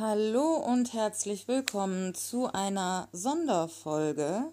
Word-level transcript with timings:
Hallo 0.00 0.54
und 0.54 0.92
herzlich 0.92 1.48
willkommen 1.48 2.14
zu 2.14 2.46
einer 2.52 3.08
Sonderfolge. 3.10 4.44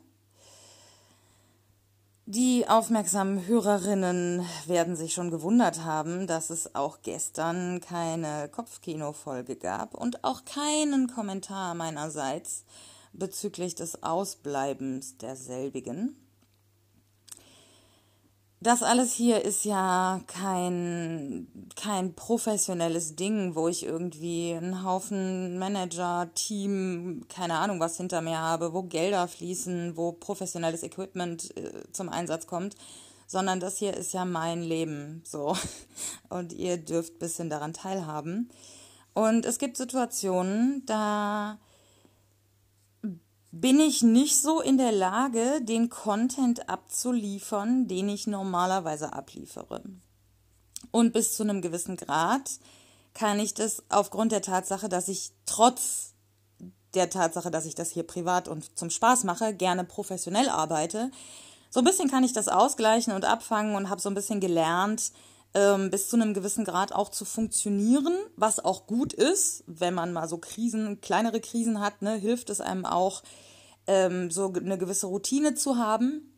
Die 2.25 2.67
aufmerksamen 2.67 3.45
Hörerinnen 3.45 4.43
werden 4.65 4.95
sich 4.95 5.13
schon 5.13 5.29
gewundert 5.29 5.83
haben, 5.83 6.25
dass 6.25 6.49
es 6.49 6.73
auch 6.73 7.03
gestern 7.03 7.79
keine 7.79 8.49
Kopfkino-Folge 8.49 9.55
gab 9.55 9.93
und 9.93 10.23
auch 10.23 10.45
keinen 10.45 11.13
Kommentar 11.13 11.75
meinerseits 11.75 12.65
bezüglich 13.13 13.75
des 13.75 14.01
Ausbleibens 14.01 15.17
derselbigen 15.17 16.15
das 18.61 18.83
alles 18.83 19.13
hier 19.13 19.43
ist 19.43 19.65
ja 19.65 20.21
kein, 20.27 21.47
kein 21.75 22.15
professionelles 22.15 23.15
Ding, 23.15 23.53
wo 23.55 23.67
ich 23.67 23.85
irgendwie 23.85 24.53
einen 24.53 24.83
Haufen 24.83 25.59
Manager, 25.59 26.29
Team, 26.33 27.25
keine 27.29 27.55
Ahnung 27.55 27.79
was 27.79 27.97
hinter 27.97 28.21
mir 28.21 28.39
habe, 28.39 28.73
wo 28.73 28.83
Gelder 28.83 29.27
fließen, 29.27 29.97
wo 29.97 30.13
professionelles 30.13 30.83
Equipment 30.83 31.55
äh, 31.57 31.83
zum 31.91 32.09
Einsatz 32.09 32.47
kommt, 32.47 32.75
sondern 33.27 33.59
das 33.59 33.77
hier 33.77 33.93
ist 33.93 34.13
ja 34.13 34.25
mein 34.25 34.63
Leben, 34.63 35.21
so. 35.25 35.55
Und 36.29 36.53
ihr 36.53 36.77
dürft 36.77 37.19
bisschen 37.19 37.49
daran 37.49 37.73
teilhaben. 37.73 38.49
Und 39.13 39.45
es 39.45 39.59
gibt 39.59 39.77
Situationen, 39.77 40.83
da 40.85 41.59
bin 43.61 43.79
ich 43.79 44.01
nicht 44.01 44.41
so 44.41 44.59
in 44.59 44.77
der 44.77 44.91
Lage, 44.91 45.61
den 45.61 45.89
Content 45.89 46.67
abzuliefern, 46.67 47.87
den 47.87 48.09
ich 48.09 48.27
normalerweise 48.27 49.13
abliefere. 49.13 49.81
Und 50.91 51.13
bis 51.13 51.37
zu 51.37 51.43
einem 51.43 51.61
gewissen 51.61 51.95
Grad 51.95 52.51
kann 53.13 53.39
ich 53.39 53.53
das 53.53 53.81
aufgrund 53.87 54.33
der 54.33 54.41
Tatsache, 54.41 54.89
dass 54.89 55.07
ich 55.07 55.31
trotz 55.45 56.15
der 56.95 57.09
Tatsache, 57.09 57.49
dass 57.49 57.65
ich 57.65 57.75
das 57.75 57.91
hier 57.91 58.03
privat 58.03 58.49
und 58.49 58.77
zum 58.77 58.89
Spaß 58.89 59.23
mache, 59.23 59.53
gerne 59.53 59.85
professionell 59.85 60.49
arbeite, 60.49 61.09
so 61.69 61.79
ein 61.79 61.85
bisschen 61.85 62.11
kann 62.11 62.25
ich 62.25 62.33
das 62.33 62.49
ausgleichen 62.49 63.13
und 63.13 63.23
abfangen 63.23 63.75
und 63.75 63.89
habe 63.89 64.01
so 64.01 64.09
ein 64.09 64.15
bisschen 64.15 64.41
gelernt, 64.41 65.13
ähm, 65.55 65.89
bis 65.89 66.09
zu 66.09 66.17
einem 66.17 66.33
gewissen 66.33 66.65
Grad 66.65 66.93
auch 66.93 67.09
zu 67.09 67.23
funktionieren, 67.23 68.13
was 68.35 68.59
auch 68.59 68.85
gut 68.85 69.13
ist, 69.13 69.63
wenn 69.65 69.93
man 69.93 70.11
mal 70.11 70.27
so 70.27 70.37
Krisen, 70.37 70.99
kleinere 70.99 71.39
Krisen 71.39 71.79
hat, 71.79 72.01
ne, 72.01 72.15
hilft 72.15 72.49
es 72.49 72.59
einem 72.61 72.85
auch, 72.85 73.23
ähm, 73.87 74.29
so 74.29 74.51
eine 74.53 74.77
gewisse 74.77 75.07
Routine 75.07 75.55
zu 75.55 75.77
haben. 75.77 76.33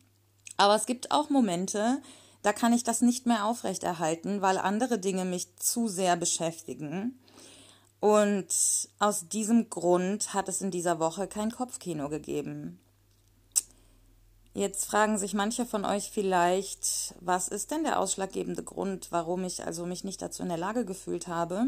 Aber 0.56 0.76
es 0.76 0.86
gibt 0.86 1.10
auch 1.10 1.30
Momente, 1.30 2.00
da 2.42 2.52
kann 2.52 2.72
ich 2.72 2.84
das 2.84 3.00
nicht 3.00 3.26
mehr 3.26 3.44
aufrechterhalten, 3.44 4.40
weil 4.40 4.56
andere 4.56 4.98
Dinge 5.00 5.24
mich 5.24 5.56
zu 5.56 5.88
sehr 5.88 6.16
beschäftigen. 6.16 7.18
Und 8.00 8.46
aus 9.00 9.28
diesem 9.28 9.68
Grund 9.68 10.32
hat 10.32 10.48
es 10.48 10.60
in 10.60 10.70
dieser 10.70 11.00
Woche 11.00 11.26
kein 11.26 11.50
Kopfkino 11.50 12.08
gegeben. 12.08 12.78
Jetzt 14.58 14.86
fragen 14.86 15.18
sich 15.18 15.34
manche 15.34 15.64
von 15.64 15.84
euch 15.84 16.10
vielleicht, 16.10 17.14
was 17.20 17.46
ist 17.46 17.70
denn 17.70 17.84
der 17.84 18.00
ausschlaggebende 18.00 18.64
Grund, 18.64 19.12
warum 19.12 19.44
ich 19.44 19.64
also 19.64 19.86
mich 19.86 20.02
nicht 20.02 20.20
dazu 20.20 20.42
in 20.42 20.48
der 20.48 20.58
Lage 20.58 20.84
gefühlt 20.84 21.28
habe? 21.28 21.66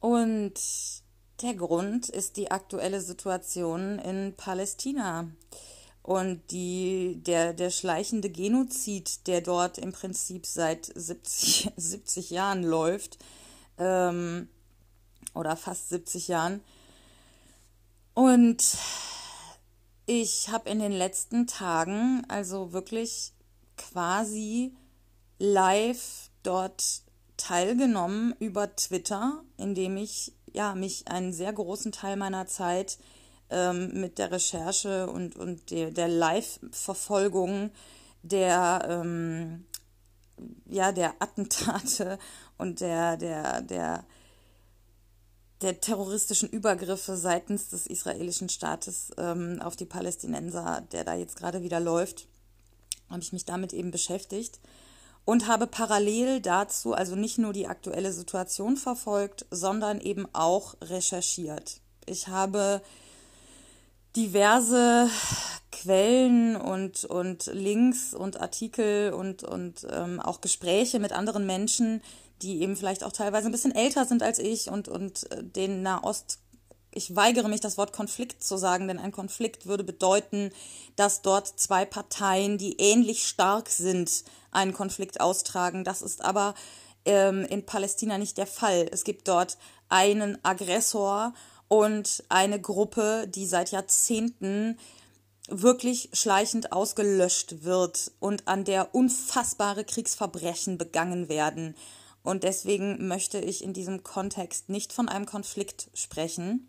Und 0.00 0.54
der 1.42 1.54
Grund 1.54 2.08
ist 2.08 2.36
die 2.36 2.50
aktuelle 2.50 3.00
Situation 3.00 4.00
in 4.00 4.34
Palästina 4.36 5.28
und 6.02 6.42
die, 6.50 7.20
der, 7.24 7.54
der 7.54 7.70
schleichende 7.70 8.28
Genozid, 8.28 9.28
der 9.28 9.42
dort 9.42 9.78
im 9.78 9.92
Prinzip 9.92 10.44
seit 10.44 10.86
70, 10.92 11.70
70 11.76 12.30
Jahren 12.30 12.64
läuft, 12.64 13.18
ähm, 13.78 14.48
oder 15.34 15.54
fast 15.56 15.88
70 15.90 16.26
Jahren. 16.26 16.62
Und 18.12 18.76
ich 20.06 20.48
habe 20.48 20.70
in 20.70 20.78
den 20.78 20.92
letzten 20.92 21.46
Tagen 21.46 22.24
also 22.28 22.72
wirklich 22.72 23.32
quasi 23.76 24.72
live 25.38 26.30
dort 26.42 27.02
teilgenommen 27.36 28.34
über 28.38 28.74
Twitter, 28.74 29.42
indem 29.58 29.96
ich 29.96 30.32
ja, 30.52 30.74
mich 30.74 31.08
einen 31.08 31.32
sehr 31.32 31.52
großen 31.52 31.92
Teil 31.92 32.16
meiner 32.16 32.46
Zeit 32.46 32.98
ähm, 33.50 34.00
mit 34.00 34.18
der 34.18 34.30
Recherche 34.30 35.08
und, 35.08 35.36
und 35.36 35.70
der, 35.70 35.90
der 35.90 36.08
Live-Verfolgung 36.08 37.70
der, 38.22 38.86
ähm, 38.88 39.66
ja, 40.66 40.92
der 40.92 41.14
Attentate 41.20 42.18
und 42.58 42.80
der, 42.80 43.16
der, 43.16 43.60
der, 43.62 44.04
der 45.62 45.80
terroristischen 45.80 46.48
Übergriffe 46.48 47.16
seitens 47.16 47.68
des 47.68 47.86
israelischen 47.86 48.48
Staates 48.48 49.10
ähm, 49.16 49.60
auf 49.62 49.76
die 49.76 49.86
Palästinenser, 49.86 50.86
der 50.92 51.04
da 51.04 51.14
jetzt 51.14 51.36
gerade 51.36 51.62
wieder 51.62 51.80
läuft, 51.80 52.26
habe 53.08 53.22
ich 53.22 53.32
mich 53.32 53.44
damit 53.44 53.72
eben 53.72 53.90
beschäftigt 53.90 54.60
und 55.24 55.48
habe 55.48 55.66
parallel 55.66 56.40
dazu 56.40 56.92
also 56.92 57.16
nicht 57.16 57.38
nur 57.38 57.52
die 57.52 57.66
aktuelle 57.66 58.12
Situation 58.12 58.76
verfolgt, 58.76 59.46
sondern 59.50 60.00
eben 60.00 60.26
auch 60.32 60.76
recherchiert. 60.82 61.80
Ich 62.06 62.28
habe 62.28 62.82
diverse 64.14 65.10
Quellen 65.72 66.56
und, 66.56 67.04
und 67.04 67.46
Links 67.52 68.14
und 68.14 68.40
Artikel 68.40 69.12
und, 69.12 69.42
und 69.42 69.86
ähm, 69.90 70.20
auch 70.20 70.40
Gespräche 70.40 70.98
mit 70.98 71.12
anderen 71.12 71.44
Menschen, 71.44 72.00
die 72.42 72.60
eben 72.62 72.76
vielleicht 72.76 73.04
auch 73.04 73.12
teilweise 73.12 73.46
ein 73.48 73.52
bisschen 73.52 73.74
älter 73.74 74.04
sind 74.04 74.22
als 74.22 74.38
ich 74.38 74.70
und, 74.70 74.88
und 74.88 75.30
äh, 75.32 75.42
den 75.42 75.82
Nahost 75.82 76.38
ich 76.96 77.14
weigere 77.14 77.48
mich, 77.48 77.60
das 77.60 77.76
Wort 77.76 77.92
Konflikt 77.92 78.42
zu 78.42 78.56
sagen, 78.56 78.88
denn 78.88 78.98
ein 78.98 79.12
Konflikt 79.12 79.66
würde 79.66 79.84
bedeuten, 79.84 80.50
dass 80.96 81.20
dort 81.20 81.46
zwei 81.46 81.84
Parteien, 81.84 82.56
die 82.56 82.80
ähnlich 82.80 83.26
stark 83.26 83.68
sind, 83.68 84.24
einen 84.50 84.72
Konflikt 84.72 85.20
austragen. 85.20 85.84
Das 85.84 86.00
ist 86.00 86.24
aber 86.24 86.54
ähm, 87.04 87.44
in 87.44 87.66
Palästina 87.66 88.16
nicht 88.16 88.38
der 88.38 88.46
Fall. 88.46 88.88
Es 88.90 89.04
gibt 89.04 89.28
dort 89.28 89.58
einen 89.90 90.42
Aggressor 90.42 91.34
und 91.68 92.24
eine 92.30 92.60
Gruppe, 92.60 93.28
die 93.28 93.46
seit 93.46 93.72
Jahrzehnten 93.72 94.78
wirklich 95.48 96.08
schleichend 96.14 96.72
ausgelöscht 96.72 97.62
wird 97.62 98.10
und 98.20 98.48
an 98.48 98.64
der 98.64 98.94
unfassbare 98.94 99.84
Kriegsverbrechen 99.84 100.78
begangen 100.78 101.28
werden. 101.28 101.76
Und 102.26 102.42
deswegen 102.42 103.06
möchte 103.06 103.38
ich 103.38 103.62
in 103.62 103.72
diesem 103.72 104.02
Kontext 104.02 104.68
nicht 104.68 104.92
von 104.92 105.08
einem 105.08 105.26
Konflikt 105.26 105.90
sprechen. 105.94 106.68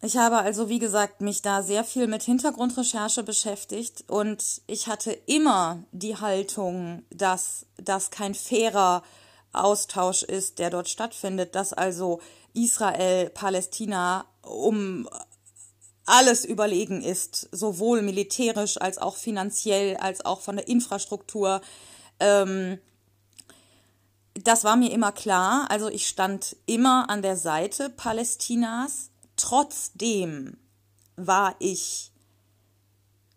Ich 0.00 0.16
habe 0.16 0.38
also, 0.38 0.70
wie 0.70 0.78
gesagt, 0.78 1.20
mich 1.20 1.42
da 1.42 1.62
sehr 1.62 1.84
viel 1.84 2.06
mit 2.06 2.22
Hintergrundrecherche 2.22 3.22
beschäftigt 3.22 4.04
und 4.08 4.62
ich 4.66 4.86
hatte 4.86 5.12
immer 5.26 5.84
die 5.92 6.16
Haltung, 6.16 7.02
dass 7.10 7.66
das 7.76 8.10
kein 8.10 8.34
fairer 8.34 9.02
Austausch 9.52 10.22
ist, 10.22 10.58
der 10.58 10.70
dort 10.70 10.88
stattfindet, 10.88 11.54
dass 11.54 11.74
also 11.74 12.20
Israel, 12.54 13.28
Palästina 13.28 14.24
um 14.40 15.06
alles 16.06 16.46
überlegen 16.46 17.02
ist, 17.02 17.46
sowohl 17.52 18.00
militärisch 18.00 18.80
als 18.80 18.96
auch 18.96 19.16
finanziell, 19.16 19.98
als 19.98 20.24
auch 20.24 20.40
von 20.40 20.56
der 20.56 20.66
Infrastruktur. 20.66 21.60
Ähm, 22.20 22.78
das 24.44 24.64
war 24.64 24.76
mir 24.76 24.92
immer 24.92 25.12
klar. 25.12 25.70
Also 25.70 25.88
ich 25.88 26.08
stand 26.08 26.56
immer 26.66 27.08
an 27.10 27.22
der 27.22 27.36
Seite 27.36 27.90
Palästinas 27.90 29.10
Trotzdem 29.38 30.58
war 31.16 31.54
ich 31.60 32.10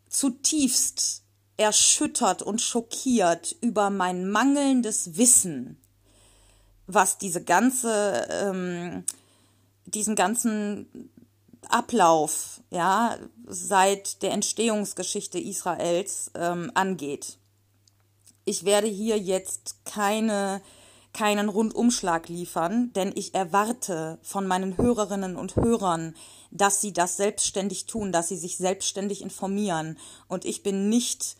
zutiefst 0.10 1.22
erschüttert 1.58 2.42
und 2.42 2.60
schockiert 2.60 3.56
über 3.62 3.92
mein 3.92 4.28
mangelndes 4.30 5.16
Wissen, 5.16 5.80
was 6.88 7.20
diese 7.20 7.44
ganze, 7.44 8.28
ähm, 8.32 9.06
diesen 9.86 10.16
ganzen 10.16 11.12
Ablauf, 11.70 12.62
ja, 12.72 13.18
seit 13.46 14.24
der 14.24 14.32
Entstehungsgeschichte 14.32 15.38
Israels 15.40 16.32
ähm, 16.34 16.72
angeht. 16.74 17.38
Ich 18.44 18.66
werde 18.66 18.88
hier 18.88 19.20
jetzt 19.20 19.86
keine 19.86 20.62
keinen 21.14 21.50
Rundumschlag 21.50 22.30
liefern, 22.30 22.92
denn 22.94 23.12
ich 23.16 23.34
erwarte 23.34 24.18
von 24.22 24.48
meinen 24.48 24.78
Hörerinnen 24.78 25.36
und 25.36 25.56
Hörern, 25.56 26.16
dass 26.52 26.82
sie 26.82 26.94
das 26.94 27.18
selbstständig 27.18 27.86
tun, 27.86 28.12
dass 28.12 28.30
sie 28.30 28.38
sich 28.38 28.58
selbstständig 28.58 29.22
informieren. 29.22 29.98
Und 30.28 30.46
ich 30.46 30.64
bin 30.64 30.90
nicht 30.90 31.36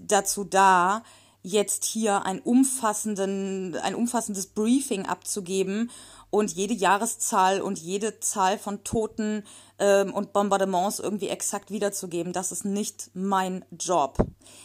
dazu 0.00 0.44
da, 0.44 1.02
jetzt 1.44 1.84
hier 1.84 2.24
ein, 2.24 2.40
umfassenden, 2.40 3.76
ein 3.76 3.94
umfassendes 3.94 4.46
Briefing 4.46 5.04
abzugeben 5.04 5.90
und 6.30 6.50
jede 6.50 6.72
Jahreszahl 6.74 7.60
und 7.60 7.78
jede 7.78 8.18
Zahl 8.18 8.58
von 8.58 8.82
Toten 8.82 9.44
ähm, 9.78 10.12
und 10.12 10.32
Bombardements 10.32 10.98
irgendwie 10.98 11.28
exakt 11.28 11.70
wiederzugeben. 11.70 12.32
Das 12.32 12.50
ist 12.50 12.64
nicht 12.64 13.10
mein 13.12 13.64
Job. 13.78 14.16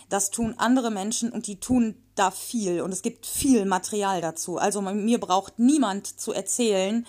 Das 0.08 0.32
tun 0.32 0.56
andere 0.58 0.90
Menschen 0.90 1.32
und 1.32 1.48
die 1.48 1.60
tun 1.60 2.02
da 2.16 2.32
viel 2.32 2.82
und 2.82 2.94
es 2.94 3.02
gibt 3.02 3.26
viel 3.26 3.66
Material 3.66 4.22
dazu. 4.22 4.58
Also 4.58 4.82
mir 4.82 5.20
braucht 5.20 5.60
niemand 5.60 6.08
zu 6.20 6.32
erzählen, 6.32 7.06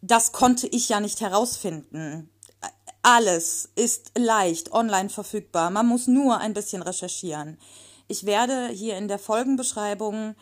das 0.00 0.32
konnte 0.32 0.66
ich 0.66 0.88
ja 0.88 1.00
nicht 1.00 1.20
herausfinden. 1.20 2.30
Alles 3.02 3.68
ist 3.74 4.12
leicht 4.16 4.72
online 4.72 5.10
verfügbar. 5.10 5.70
Man 5.70 5.86
muss 5.86 6.06
nur 6.06 6.38
ein 6.38 6.54
bisschen 6.54 6.82
recherchieren. 6.82 7.58
Ich 8.10 8.24
werde 8.24 8.68
hier 8.68 8.96
in 8.96 9.06
der 9.06 9.18
Folgenbeschreibung 9.18 10.34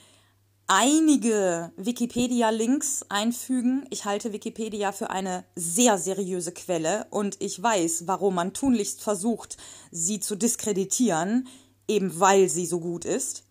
einige 0.69 1.73
Wikipedia-Links 1.77 3.05
einfügen. 3.09 3.85
Ich 3.91 4.05
halte 4.05 4.33
Wikipedia 4.33 4.93
für 4.93 5.11
eine 5.11 5.45
sehr 5.57 5.99
seriöse 5.99 6.53
Quelle 6.53 7.09
und 7.11 7.43
ich 7.43 7.61
weiß, 7.61 8.07
warum 8.07 8.37
man 8.37 8.53
tunlichst 8.55 9.01
versucht, 9.01 9.57
sie 9.91 10.21
zu 10.21 10.37
diskreditieren, 10.37 11.49
eben 11.89 12.21
weil 12.21 12.49
sie 12.49 12.67
so 12.67 12.79
gut 12.79 13.05
ist. 13.05 13.43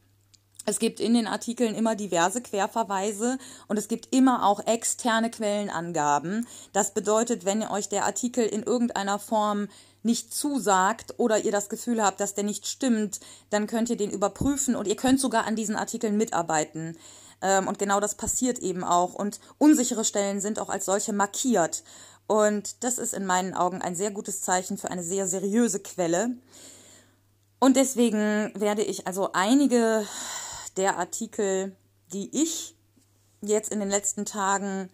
Es 0.65 0.79
gibt 0.79 0.99
in 0.99 1.13
den 1.13 1.27
Artikeln 1.27 1.75
immer 1.75 1.95
diverse 1.95 2.41
Querverweise 2.41 3.37
und 3.67 3.77
es 3.77 3.87
gibt 3.87 4.13
immer 4.13 4.45
auch 4.45 4.65
externe 4.65 5.29
Quellenangaben. 5.29 6.47
Das 6.73 6.93
bedeutet, 6.93 7.45
wenn 7.45 7.63
euch 7.63 7.87
der 7.87 8.05
Artikel 8.05 8.45
in 8.45 8.63
irgendeiner 8.63 9.19
Form 9.19 9.67
nicht 10.01 10.33
zusagt 10.33 11.15
oder 11.17 11.39
ihr 11.39 11.51
das 11.51 11.69
Gefühl 11.69 12.03
habt, 12.03 12.19
dass 12.19 12.33
der 12.33 12.43
nicht 12.43 12.67
stimmt, 12.67 13.19
dann 13.49 13.67
könnt 13.67 13.89
ihr 13.89 13.97
den 13.97 14.11
überprüfen 14.11 14.75
und 14.75 14.87
ihr 14.87 14.95
könnt 14.95 15.19
sogar 15.19 15.45
an 15.45 15.55
diesen 15.55 15.75
Artikeln 15.75 16.17
mitarbeiten. 16.17 16.97
Ähm, 17.41 17.67
und 17.67 17.79
genau 17.79 17.99
das 17.99 18.15
passiert 18.15 18.59
eben 18.59 18.83
auch. 18.83 19.13
Und 19.13 19.39
unsichere 19.57 20.05
Stellen 20.05 20.41
sind 20.41 20.59
auch 20.59 20.69
als 20.69 20.85
solche 20.85 21.13
markiert. 21.13 21.83
Und 22.27 22.83
das 22.83 22.97
ist 22.97 23.13
in 23.13 23.25
meinen 23.25 23.53
Augen 23.53 23.81
ein 23.81 23.95
sehr 23.95 24.11
gutes 24.11 24.41
Zeichen 24.41 24.77
für 24.77 24.89
eine 24.89 25.03
sehr 25.03 25.27
seriöse 25.27 25.79
Quelle. 25.79 26.31
Und 27.59 27.75
deswegen 27.75 28.51
werde 28.55 28.83
ich 28.83 29.07
also 29.07 29.31
einige 29.33 30.05
der 30.77 30.97
Artikel, 30.97 31.75
die 32.13 32.29
ich 32.41 32.75
jetzt 33.41 33.71
in 33.71 33.79
den 33.79 33.89
letzten 33.89 34.25
Tagen 34.25 34.89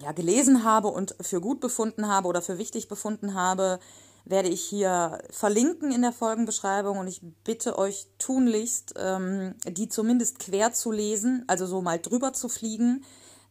ja, 0.00 0.12
gelesen 0.12 0.64
habe 0.64 0.88
und 0.88 1.14
für 1.20 1.40
gut 1.40 1.60
befunden 1.60 2.08
habe 2.08 2.28
oder 2.28 2.42
für 2.42 2.58
wichtig 2.58 2.88
befunden 2.88 3.34
habe, 3.34 3.80
werde 4.24 4.48
ich 4.48 4.62
hier 4.62 5.18
verlinken 5.30 5.92
in 5.92 6.02
der 6.02 6.12
Folgenbeschreibung 6.12 6.98
und 6.98 7.08
ich 7.08 7.20
bitte 7.44 7.78
euch 7.78 8.06
tunlichst, 8.18 8.94
ähm, 8.96 9.54
die 9.66 9.88
zumindest 9.88 10.38
quer 10.38 10.72
zu 10.72 10.92
lesen, 10.92 11.44
also 11.46 11.66
so 11.66 11.82
mal 11.82 11.98
drüber 11.98 12.32
zu 12.32 12.48
fliegen 12.48 13.04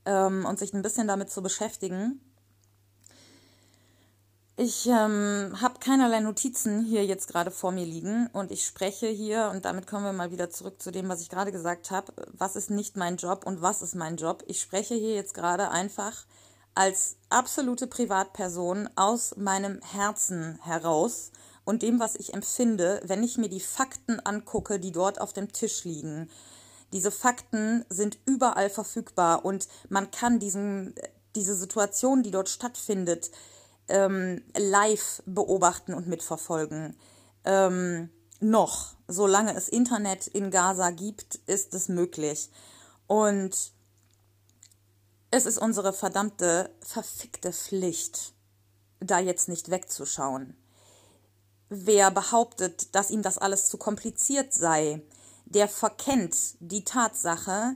ähm, 0.06 0.45
und 0.45 0.60
sich 0.60 0.74
ein 0.74 0.81
bisschen 0.81 1.07
damit 1.07 1.30
zu 1.30 1.42
beschäftigen. 1.42 2.22
Ich 4.61 4.88
ähm, 4.88 5.56
habe 5.61 5.79
keinerlei 5.79 6.19
Notizen 6.19 6.83
hier 6.83 7.06
jetzt 7.06 7.29
gerade 7.29 7.50
vor 7.50 7.71
mir 7.71 7.85
liegen 7.85 8.27
und 8.33 8.51
ich 8.51 8.65
spreche 8.65 9.07
hier, 9.07 9.50
und 9.53 9.63
damit 9.63 9.88
kommen 9.88 10.03
wir 10.03 10.11
mal 10.11 10.31
wieder 10.31 10.50
zurück 10.50 10.81
zu 10.81 10.91
dem, 10.91 11.07
was 11.07 11.21
ich 11.21 11.29
gerade 11.29 11.53
gesagt 11.53 11.91
habe, 11.91 12.11
was 12.33 12.57
ist 12.57 12.69
nicht 12.69 12.97
mein 12.97 13.15
Job 13.15 13.45
und 13.45 13.61
was 13.61 13.81
ist 13.81 13.95
mein 13.95 14.17
Job. 14.17 14.44
Ich 14.47 14.59
spreche 14.59 14.95
hier 14.95 15.15
jetzt 15.15 15.33
gerade 15.33 15.69
einfach 15.69 16.25
als 16.75 17.15
absolute 17.29 17.88
Privatperson 17.88 18.89
aus 18.97 19.38
meinem 19.38 19.79
Herzen 19.81 20.59
heraus 20.61 21.31
und 21.63 21.81
dem, 21.81 22.01
was 22.01 22.15
ich 22.15 22.33
empfinde, 22.33 23.00
wenn 23.06 23.23
ich 23.23 23.38
mir 23.38 23.47
die 23.47 23.61
Fakten 23.61 24.19
angucke, 24.19 24.77
die 24.77 24.91
dort 24.91 25.21
auf 25.21 25.31
dem 25.31 25.53
Tisch 25.53 25.85
liegen. 25.85 26.29
Diese 26.91 27.11
Fakten 27.11 27.85
sind 27.88 28.17
überall 28.25 28.69
verfügbar 28.69 29.45
und 29.45 29.69
man 29.88 30.11
kann 30.11 30.38
diesen, 30.38 30.95
diese 31.33 31.56
Situation, 31.56 32.23
die 32.23 32.31
dort 32.31 32.50
stattfindet, 32.50 33.31
ähm, 33.89 34.44
live 34.56 35.21
beobachten 35.25 35.94
und 35.94 36.07
mitverfolgen. 36.07 36.95
Ähm, 37.45 38.09
noch, 38.39 38.95
solange 39.07 39.53
es 39.53 39.68
Internet 39.68 40.27
in 40.27 40.51
Gaza 40.51 40.91
gibt, 40.91 41.36
ist 41.45 41.74
es 41.74 41.89
möglich. 41.89 42.50
Und 43.07 43.74
es 45.31 45.45
ist 45.45 45.57
unsere 45.57 45.94
verdammte, 45.94 46.74
verfickte 46.81 47.51
Pflicht, 47.51 48.33
da 49.00 49.19
jetzt 49.19 49.50
nicht 49.50 49.69
wegzuschauen. 49.69 50.56
Wer 51.69 52.09
behauptet, 52.12 52.95
dass 52.95 53.12
ihm 53.12 53.21
das 53.21 53.38
alles 53.38 53.68
zu 53.68 53.77
kompliziert 53.77 54.53
sei, 54.53 55.03
der 55.45 55.68
verkennt 55.68 56.35
die 56.59 56.83
Tatsache, 56.83 57.75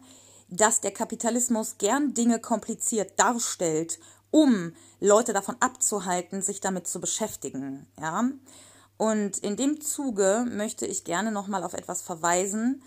dass 0.50 0.82
der 0.82 0.92
Kapitalismus 0.92 1.78
gern 1.78 2.14
Dinge 2.14 2.40
kompliziert 2.40 3.20
darstellt 3.20 4.00
um 4.34 4.74
Leute 5.00 5.32
davon 5.32 5.56
abzuhalten, 5.60 6.42
sich 6.42 6.60
damit 6.60 6.88
zu 6.88 7.00
beschäftigen. 7.00 7.86
Ja? 8.02 8.32
Und 8.98 9.38
in 9.38 9.56
dem 9.56 9.80
Zuge 9.80 10.48
möchte 10.50 10.88
ich 10.88 11.04
gerne 11.04 11.32
nochmal 11.32 11.64
auf 11.64 11.74
etwas 11.74 12.02
verweisen, 12.02 12.82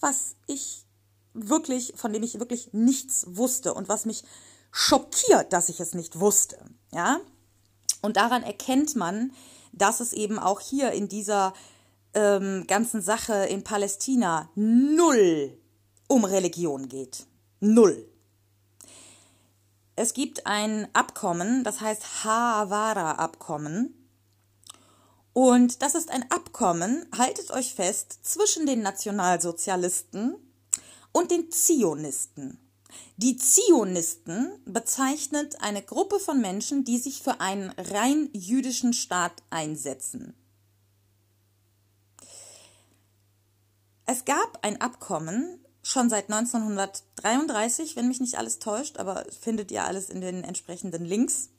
was 0.00 0.36
ich 0.46 0.86
wirklich, 1.34 1.94
von 1.96 2.12
dem 2.12 2.22
ich 2.22 2.38
wirklich 2.38 2.72
nichts 2.72 3.26
wusste 3.28 3.74
und 3.74 3.88
was 3.88 4.04
mich 4.04 4.22
schockiert, 4.70 5.52
dass 5.52 5.68
ich 5.68 5.80
es 5.80 5.94
nicht 5.94 6.20
wusste. 6.20 6.64
Ja? 6.92 7.18
Und 8.02 8.16
daran 8.16 8.44
erkennt 8.44 8.94
man, 8.94 9.32
dass 9.72 9.98
es 9.98 10.12
eben 10.12 10.38
auch 10.38 10.60
hier 10.60 10.92
in 10.92 11.08
dieser 11.08 11.54
ähm, 12.14 12.66
ganzen 12.68 13.02
Sache 13.02 13.46
in 13.46 13.64
Palästina 13.64 14.48
null 14.54 15.58
um 16.06 16.24
Religion 16.24 16.88
geht. 16.88 17.26
Null. 17.58 18.11
Es 19.94 20.14
gibt 20.14 20.46
ein 20.46 20.88
Abkommen, 20.94 21.64
das 21.64 21.80
heißt 21.80 22.24
Havara-Abkommen. 22.24 23.94
Und 25.34 25.82
das 25.82 25.94
ist 25.94 26.10
ein 26.10 26.30
Abkommen, 26.30 27.06
haltet 27.16 27.50
euch 27.50 27.74
fest, 27.74 28.20
zwischen 28.22 28.66
den 28.66 28.82
Nationalsozialisten 28.82 30.36
und 31.12 31.30
den 31.30 31.50
Zionisten. 31.50 32.58
Die 33.16 33.36
Zionisten 33.36 34.52
bezeichnet 34.64 35.60
eine 35.62 35.82
Gruppe 35.82 36.18
von 36.18 36.40
Menschen, 36.40 36.84
die 36.84 36.98
sich 36.98 37.22
für 37.22 37.40
einen 37.40 37.70
rein 37.70 38.28
jüdischen 38.32 38.92
Staat 38.92 39.42
einsetzen. 39.50 40.34
Es 44.06 44.24
gab 44.24 44.58
ein 44.62 44.80
Abkommen 44.80 45.58
schon 45.82 46.08
seit 46.08 46.30
1933, 46.30 47.96
wenn 47.96 48.08
mich 48.08 48.20
nicht 48.20 48.38
alles 48.38 48.58
täuscht, 48.58 48.98
aber 48.98 49.24
findet 49.40 49.70
ihr 49.70 49.84
alles 49.84 50.10
in 50.10 50.20
den 50.20 50.44
entsprechenden 50.44 51.04
Links, 51.04 51.50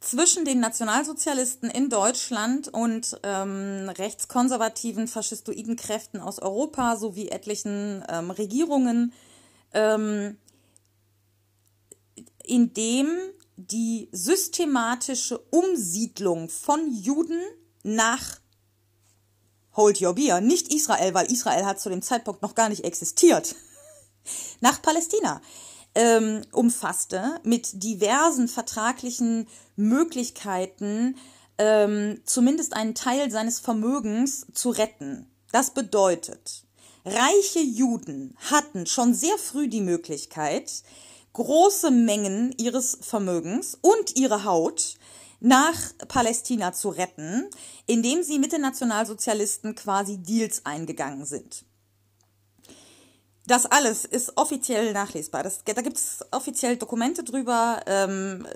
zwischen 0.00 0.44
den 0.44 0.60
Nationalsozialisten 0.60 1.70
in 1.70 1.90
Deutschland 1.90 2.68
und 2.68 3.18
ähm, 3.24 3.88
rechtskonservativen 3.88 5.08
faschistoiden 5.08 5.76
Kräften 5.76 6.20
aus 6.20 6.38
Europa 6.38 6.96
sowie 6.96 7.28
etlichen 7.28 8.04
ähm, 8.08 8.30
Regierungen, 8.30 9.12
ähm, 9.72 10.38
in 12.44 12.72
dem 12.72 13.08
die 13.56 14.08
systematische 14.12 15.38
Umsiedlung 15.50 16.48
von 16.48 16.92
Juden 16.92 17.40
nach 17.82 18.38
hold 19.78 20.02
your 20.02 20.12
beer, 20.12 20.40
nicht 20.40 20.74
Israel, 20.74 21.14
weil 21.14 21.32
Israel 21.32 21.64
hat 21.64 21.80
zu 21.80 21.88
dem 21.88 22.02
Zeitpunkt 22.02 22.42
noch 22.42 22.56
gar 22.56 22.68
nicht 22.68 22.84
existiert, 22.84 23.54
nach 24.60 24.82
Palästina 24.82 25.40
ähm, 25.94 26.42
umfasste, 26.52 27.40
mit 27.44 27.82
diversen 27.82 28.48
vertraglichen 28.48 29.46
Möglichkeiten, 29.76 31.16
ähm, 31.58 32.20
zumindest 32.24 32.74
einen 32.74 32.94
Teil 32.94 33.30
seines 33.30 33.60
Vermögens 33.60 34.46
zu 34.52 34.70
retten. 34.70 35.30
Das 35.52 35.70
bedeutet, 35.70 36.64
reiche 37.04 37.60
Juden 37.60 38.36
hatten 38.50 38.84
schon 38.84 39.14
sehr 39.14 39.38
früh 39.38 39.68
die 39.68 39.80
Möglichkeit, 39.80 40.82
große 41.34 41.92
Mengen 41.92 42.52
ihres 42.58 42.98
Vermögens 43.00 43.78
und 43.80 44.16
ihre 44.16 44.42
Haut 44.42 44.97
nach 45.40 45.76
Palästina 46.08 46.72
zu 46.72 46.88
retten, 46.88 47.48
indem 47.86 48.22
sie 48.22 48.38
mit 48.38 48.52
den 48.52 48.62
Nationalsozialisten 48.62 49.74
quasi 49.74 50.18
Deals 50.18 50.66
eingegangen 50.66 51.24
sind. 51.24 51.64
Das 53.46 53.64
alles 53.64 54.04
ist 54.04 54.36
offiziell 54.36 54.92
nachlesbar. 54.92 55.42
Das, 55.42 55.64
da 55.64 55.80
gibt 55.80 55.96
es 55.96 56.24
offiziell 56.32 56.76
Dokumente 56.76 57.24
drüber. 57.24 57.80
Ähm, 57.86 58.46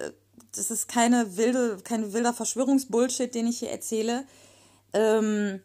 das 0.54 0.70
ist 0.70 0.86
keine 0.86 1.38
wilde, 1.38 1.78
kein 1.82 2.12
wilder 2.12 2.34
Verschwörungsbullshit, 2.34 3.34
den 3.34 3.46
ich 3.46 3.60
hier 3.60 3.70
erzähle. 3.70 4.26
Ähm, 4.92 5.62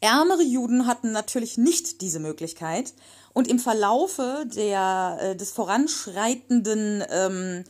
ärmere 0.00 0.42
Juden 0.42 0.86
hatten 0.86 1.12
natürlich 1.12 1.56
nicht 1.56 2.00
diese 2.00 2.18
Möglichkeit. 2.18 2.94
Und 3.32 3.46
im 3.46 3.60
Verlaufe 3.60 4.44
der, 4.52 5.18
äh, 5.20 5.36
des 5.36 5.52
voranschreitenden 5.52 7.04
ähm, 7.10 7.64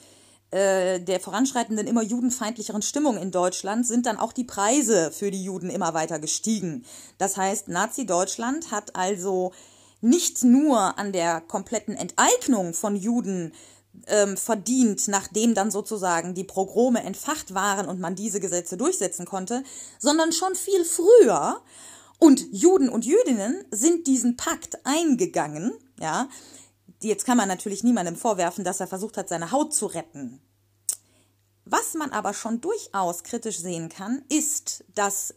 äh, 0.50 1.00
der 1.00 1.20
voranschreitenden 1.20 1.86
immer 1.86 2.02
judenfeindlicheren 2.02 2.82
Stimmung 2.82 3.18
in 3.18 3.30
Deutschland 3.30 3.86
sind 3.86 4.06
dann 4.06 4.18
auch 4.18 4.32
die 4.32 4.44
Preise 4.44 5.10
für 5.12 5.30
die 5.30 5.42
Juden 5.42 5.68
immer 5.68 5.92
weiter 5.92 6.18
gestiegen. 6.18 6.84
Das 7.18 7.36
heißt, 7.36 7.68
Nazi-Deutschland 7.68 8.70
hat 8.70 8.96
also 8.96 9.52
nicht 10.00 10.44
nur 10.44 10.98
an 10.98 11.12
der 11.12 11.40
kompletten 11.40 11.94
Enteignung 11.96 12.72
von 12.72 12.96
Juden 12.96 13.52
ähm, 14.06 14.36
verdient, 14.36 15.08
nachdem 15.08 15.54
dann 15.54 15.70
sozusagen 15.70 16.34
die 16.34 16.44
Progrome 16.44 17.02
entfacht 17.02 17.52
waren 17.52 17.86
und 17.86 18.00
man 18.00 18.14
diese 18.14 18.40
Gesetze 18.40 18.76
durchsetzen 18.76 19.26
konnte, 19.26 19.62
sondern 19.98 20.32
schon 20.32 20.54
viel 20.54 20.84
früher. 20.84 21.60
Und 22.18 22.46
Juden 22.52 22.88
und 22.88 23.04
Jüdinnen 23.04 23.64
sind 23.70 24.06
diesen 24.06 24.36
Pakt 24.36 24.78
eingegangen, 24.84 25.72
ja. 26.00 26.28
Jetzt 27.00 27.24
kann 27.24 27.36
man 27.36 27.48
natürlich 27.48 27.84
niemandem 27.84 28.16
vorwerfen, 28.16 28.64
dass 28.64 28.80
er 28.80 28.86
versucht 28.86 29.16
hat, 29.16 29.28
seine 29.28 29.52
Haut 29.52 29.72
zu 29.72 29.86
retten. 29.86 30.40
Was 31.64 31.94
man 31.94 32.10
aber 32.10 32.34
schon 32.34 32.60
durchaus 32.60 33.22
kritisch 33.22 33.58
sehen 33.58 33.88
kann, 33.88 34.22
ist, 34.28 34.84
dass 34.94 35.34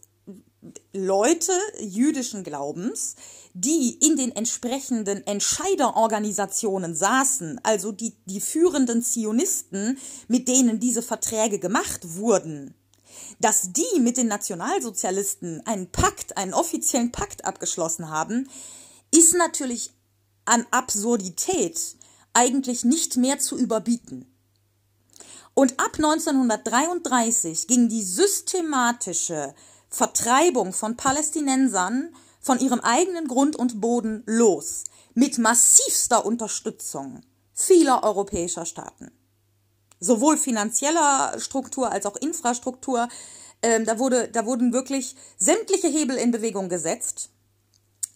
Leute 0.92 1.52
jüdischen 1.80 2.44
Glaubens, 2.44 3.16
die 3.52 3.98
in 4.00 4.16
den 4.16 4.34
entsprechenden 4.34 5.26
Entscheiderorganisationen 5.26 6.94
saßen, 6.94 7.60
also 7.64 7.92
die, 7.92 8.14
die 8.26 8.40
führenden 8.40 9.02
Zionisten, 9.02 9.98
mit 10.28 10.48
denen 10.48 10.78
diese 10.78 11.02
Verträge 11.02 11.58
gemacht 11.58 12.16
wurden, 12.16 12.74
dass 13.40 13.72
die 13.72 14.00
mit 14.00 14.16
den 14.16 14.28
Nationalsozialisten 14.28 15.66
einen 15.66 15.90
Pakt, 15.90 16.36
einen 16.36 16.54
offiziellen 16.54 17.10
Pakt 17.10 17.44
abgeschlossen 17.44 18.08
haben, 18.08 18.48
ist 19.12 19.34
natürlich 19.34 19.90
an 20.44 20.66
Absurdität 20.70 21.96
eigentlich 22.34 22.84
nicht 22.84 23.16
mehr 23.16 23.38
zu 23.38 23.56
überbieten. 23.56 24.26
Und 25.54 25.78
ab 25.78 25.92
1933 25.96 27.66
ging 27.66 27.88
die 27.88 28.02
systematische 28.02 29.54
Vertreibung 29.88 30.72
von 30.72 30.96
Palästinensern 30.96 32.14
von 32.40 32.58
ihrem 32.58 32.80
eigenen 32.80 33.28
Grund 33.28 33.56
und 33.56 33.80
Boden 33.80 34.22
los, 34.26 34.84
mit 35.14 35.38
massivster 35.38 36.24
Unterstützung 36.24 37.22
vieler 37.52 38.02
europäischer 38.02 38.64
Staaten. 38.64 39.12
Sowohl 40.00 40.36
finanzieller 40.36 41.38
Struktur 41.38 41.92
als 41.92 42.06
auch 42.06 42.16
Infrastruktur. 42.16 43.08
Ähm, 43.62 43.84
da, 43.84 43.98
wurde, 43.98 44.28
da 44.28 44.46
wurden 44.46 44.72
wirklich 44.72 45.14
sämtliche 45.38 45.86
Hebel 45.86 46.16
in 46.16 46.32
Bewegung 46.32 46.68
gesetzt, 46.68 47.30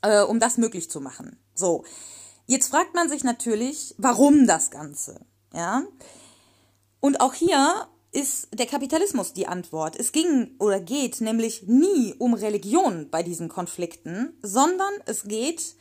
äh, 0.02 0.22
um 0.22 0.40
das 0.40 0.56
möglich 0.56 0.90
zu 0.90 1.00
machen. 1.00 1.38
So, 1.54 1.84
jetzt 2.46 2.68
fragt 2.68 2.94
man 2.94 3.08
sich 3.08 3.24
natürlich, 3.24 3.94
warum 3.98 4.46
das 4.46 4.70
Ganze? 4.70 5.20
Ja, 5.52 5.82
und 7.00 7.20
auch 7.20 7.34
hier 7.34 7.88
ist 8.12 8.48
der 8.52 8.66
Kapitalismus 8.66 9.32
die 9.32 9.46
Antwort. 9.46 9.94
Es 9.96 10.10
ging 10.12 10.54
oder 10.58 10.80
geht 10.80 11.20
nämlich 11.20 11.64
nie 11.64 12.14
um 12.18 12.34
Religion 12.34 13.10
bei 13.10 13.22
diesen 13.22 13.48
Konflikten, 13.48 14.36
sondern 14.42 14.92
es 15.04 15.24
geht 15.24 15.76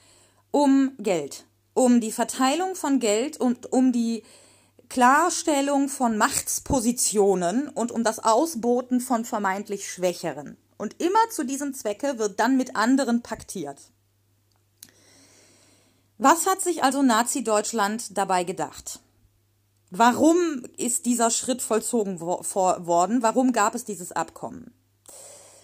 um 0.52 0.92
Geld, 1.00 1.46
um 1.74 2.02
die 2.02 2.12
Verteilung 2.12 2.76
von 2.76 3.00
Geld 3.00 3.38
und 3.38 3.72
um 3.72 3.92
die 3.92 4.24
Klarstellung 4.90 5.90
von 5.90 6.18
Machtspositionen 6.18 7.70
und 7.70 7.92
um 7.92 8.04
das 8.04 8.20
Ausboten 8.20 9.00
von 9.00 9.26
vermeintlich 9.26 9.90
Schwächeren. 9.90 10.58
Und 10.78 11.02
immer 11.02 11.30
zu 11.32 11.46
diesem 11.46 11.74
Zwecke 11.74 12.20
wird 12.20 12.40
dann 12.40 12.58
mit 12.58 12.76
anderen 12.76 13.22
paktiert. 13.22 13.80
Was 16.18 16.48
hat 16.48 16.62
sich 16.62 16.84
also 16.84 17.02
Nazi-Deutschland 17.02 18.18
dabei 18.18 18.46
gedacht? 18.46 19.00
Warum 19.92 20.64
ist 20.78 21.06
dieser 21.06 21.30
Schritt 21.30 21.62
vollzogen 21.62 22.22
wo 22.22 22.40
worden? 22.40 23.22
Warum 23.22 23.52
gab 23.52 23.76
es 23.76 23.84
dieses 23.86 24.12
Abkommen? 24.12 24.74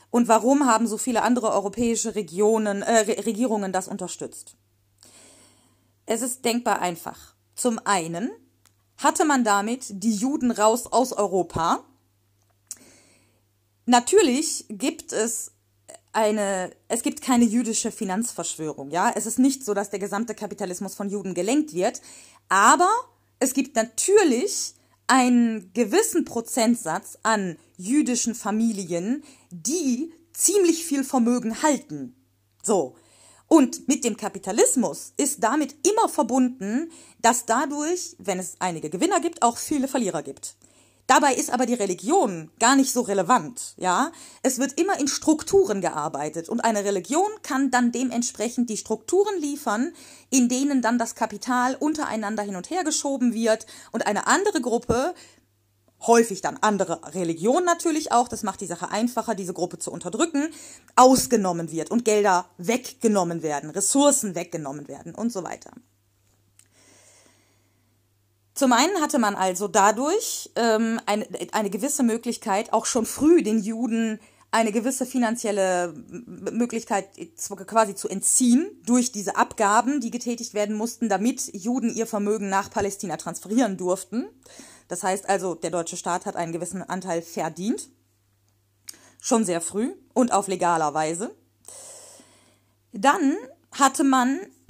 Und 0.10 0.28
warum 0.28 0.66
haben 0.66 0.88
so 0.88 0.98
viele 0.98 1.24
andere 1.24 1.52
europäische 1.52 2.16
Regionen, 2.16 2.82
äh, 2.82 3.00
Regierungen 3.22 3.72
das 3.72 3.88
unterstützt? 3.88 4.56
Es 6.06 6.22
ist 6.22 6.44
denkbar 6.44 6.80
einfach. 6.80 7.36
Zum 7.56 7.80
einen 7.86 8.30
hatte 8.98 9.24
man 9.24 9.46
damit 9.46 9.86
die 9.90 10.14
Juden 10.14 10.52
raus 10.52 10.86
aus 10.88 11.14
Europa. 11.14 11.86
Natürlich 13.86 14.66
gibt 14.70 15.14
es 15.14 15.54
eine, 16.14 16.72
es 16.88 17.04
gibt 17.04 17.22
keine 17.22 17.46
jüdische 17.46 17.92
Finanzverschwörung, 17.92 18.92
ja. 18.92 19.12
Es 19.16 19.26
ist 19.26 19.40
nicht 19.40 19.64
so, 19.64 19.74
dass 19.74 19.90
der 19.90 20.00
gesamte 20.00 20.36
Kapitalismus 20.36 20.96
von 20.96 21.10
Juden 21.10 21.34
gelenkt 21.34 21.74
wird, 21.74 22.02
aber 22.50 22.90
es 23.40 23.54
gibt 23.54 23.76
natürlich 23.76 24.76
einen 25.08 25.74
gewissen 25.74 26.26
Prozentsatz 26.26 27.18
an 27.24 27.58
jüdischen 27.78 28.36
Familien, 28.36 29.24
die 29.50 30.14
ziemlich 30.34 30.86
viel 30.86 31.04
Vermögen 31.04 31.62
halten. 31.64 32.16
So. 32.64 32.96
Und 33.48 33.90
mit 33.90 34.06
dem 34.06 34.16
Kapitalismus 34.16 35.12
ist 35.18 35.44
damit 35.44 35.76
immer 35.86 36.08
verbunden, 36.08 36.90
dass 37.20 37.46
dadurch, 37.46 38.16
wenn 38.20 38.40
es 38.40 38.56
einige 38.60 38.90
Gewinner 38.90 39.20
gibt, 39.20 39.42
auch 39.42 39.58
viele 39.58 39.90
Verlierer 39.90 40.24
gibt. 40.24 40.56
Dabei 41.08 41.34
ist 41.34 41.52
aber 41.52 41.66
die 41.66 41.74
Religion 41.74 42.52
gar 42.60 42.76
nicht 42.76 42.92
so 42.94 43.02
relevant, 43.02 43.74
ja? 43.78 44.12
Es 44.44 44.60
wird 44.60 44.80
immer 44.80 45.00
in 45.00 45.08
Strukturen 45.08 45.82
gearbeitet 45.82 46.48
und 46.48 46.62
eine 46.62 46.86
Religion 46.86 47.30
kann 47.44 47.72
dann 47.72 47.92
dementsprechend 47.92 48.70
die 48.70 48.78
Strukturen 48.78 49.40
liefern, 49.40 49.94
in 50.30 50.48
denen 50.48 50.82
dann 50.82 50.98
das 50.98 51.16
Kapital 51.16 51.76
untereinander 51.76 52.44
hin 52.44 52.56
und 52.56 52.70
her 52.70 52.84
geschoben 52.84 53.34
wird 53.34 53.66
und 53.92 54.08
eine 54.08 54.28
andere 54.28 54.62
Gruppe 54.62 55.14
häufig 56.08 56.42
dann 56.42 56.58
andere 56.62 57.00
Religion 57.14 57.64
natürlich 57.64 58.12
auch, 58.12 58.28
das 58.28 58.44
macht 58.44 58.62
die 58.62 58.66
Sache 58.66 58.90
einfacher, 58.90 59.36
diese 59.36 59.54
Gruppe 59.54 59.78
zu 59.78 59.92
unterdrücken, 59.92 60.50
ausgenommen 60.96 61.72
wird 61.72 61.92
und 61.92 62.06
Gelder 62.06 62.46
weggenommen 62.58 63.44
werden, 63.44 63.70
Ressourcen 63.70 64.36
weggenommen 64.36 64.88
werden 64.88 65.14
und 65.14 65.32
so 65.32 65.44
weiter. 65.44 65.72
Zum 68.62 68.74
einen 68.74 69.02
hatte 69.02 69.18
man 69.18 69.34
also 69.34 69.68
dadurch 69.68 70.52
ähm, 70.56 71.02
eine, 71.08 71.28
eine 71.52 71.72
gewisse 71.72 72.04
Möglichkeit, 72.04 72.74
auch 72.74 72.86
schon 72.86 73.08
früh 73.08 73.42
den 73.42 73.58
Juden 73.58 74.20
eine 74.52 74.72
gewisse 74.72 75.08
finanzielle 75.08 75.96
Möglichkeit 76.28 77.10
quasi 77.66 77.96
zu 77.96 78.08
entziehen 78.08 78.70
durch 78.86 79.12
diese 79.12 79.36
Abgaben, 79.36 80.00
die 80.00 80.12
getätigt 80.12 80.54
werden 80.54 80.76
mussten, 80.76 81.10
damit 81.10 81.52
Juden 81.56 81.92
ihr 81.92 82.06
Vermögen 82.06 82.50
nach 82.50 82.70
Palästina 82.70 83.18
transferieren 83.18 83.78
durften. 83.78 84.30
Das 84.90 85.02
heißt 85.02 85.28
also, 85.28 85.56
der 85.56 85.72
deutsche 85.72 85.98
Staat 85.98 86.28
hat 86.28 86.36
einen 86.36 86.54
gewissen 86.54 86.84
Anteil 86.84 87.24
verdient. 87.24 87.90
Schon 89.20 89.44
sehr 89.44 89.62
früh 89.62 89.96
und 90.14 90.32
auf 90.32 90.48
legaler 90.48 90.94
Weise. 90.94 91.36
Dann 92.94 93.38
hatte 93.72 94.04
man 94.04 94.40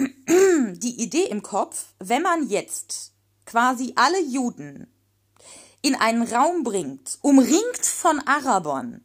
die 0.77 1.03
Idee 1.03 1.25
im 1.25 1.43
Kopf, 1.43 1.88
wenn 2.00 2.21
man 2.21 2.48
jetzt 2.48 3.11
quasi 3.51 3.91
alle 3.98 4.22
Juden 4.22 4.88
in 5.81 5.96
einen 5.96 6.24
Raum 6.24 6.63
bringt, 6.63 7.20
umringt 7.22 7.86
von 7.86 8.20
Arabern, 8.25 9.03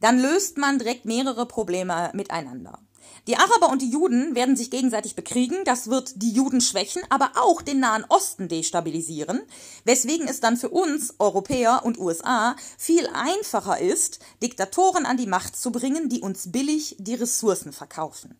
dann 0.00 0.18
löst 0.18 0.56
man 0.56 0.78
direkt 0.78 1.04
mehrere 1.04 1.44
Probleme 1.44 2.10
miteinander. 2.14 2.78
Die 3.26 3.36
Araber 3.36 3.68
und 3.70 3.82
die 3.82 3.90
Juden 3.90 4.34
werden 4.34 4.56
sich 4.56 4.70
gegenseitig 4.70 5.14
bekriegen, 5.14 5.58
das 5.66 5.90
wird 5.90 6.22
die 6.22 6.32
Juden 6.32 6.62
schwächen, 6.62 7.02
aber 7.10 7.32
auch 7.34 7.60
den 7.60 7.80
Nahen 7.80 8.06
Osten 8.08 8.48
destabilisieren, 8.48 9.42
weswegen 9.84 10.26
es 10.26 10.40
dann 10.40 10.56
für 10.56 10.70
uns, 10.70 11.14
Europäer 11.18 11.82
und 11.84 11.98
USA, 11.98 12.56
viel 12.78 13.06
einfacher 13.08 13.78
ist, 13.78 14.20
Diktatoren 14.42 15.04
an 15.04 15.18
die 15.18 15.26
Macht 15.26 15.54
zu 15.54 15.70
bringen, 15.70 16.08
die 16.08 16.22
uns 16.22 16.50
billig 16.50 16.96
die 16.98 17.14
Ressourcen 17.14 17.74
verkaufen. 17.74 18.38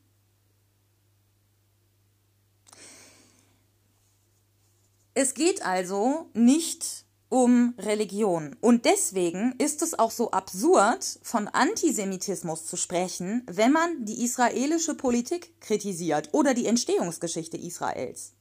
Es 5.14 5.34
geht 5.34 5.64
also 5.64 6.28
nicht 6.34 7.04
um 7.28 7.74
Religion. 7.78 8.56
Und 8.60 8.84
deswegen 8.84 9.54
ist 9.58 9.82
es 9.82 9.98
auch 9.98 10.10
so 10.10 10.32
absurd, 10.32 11.18
von 11.22 11.48
Antisemitismus 11.48 12.66
zu 12.66 12.76
sprechen, 12.76 13.44
wenn 13.46 13.72
man 13.72 14.04
die 14.04 14.24
israelische 14.24 14.94
Politik 14.94 15.60
kritisiert 15.60 16.30
oder 16.32 16.52
die 16.52 16.66
Entstehungsgeschichte 16.66 17.56
Israels. 17.56 18.32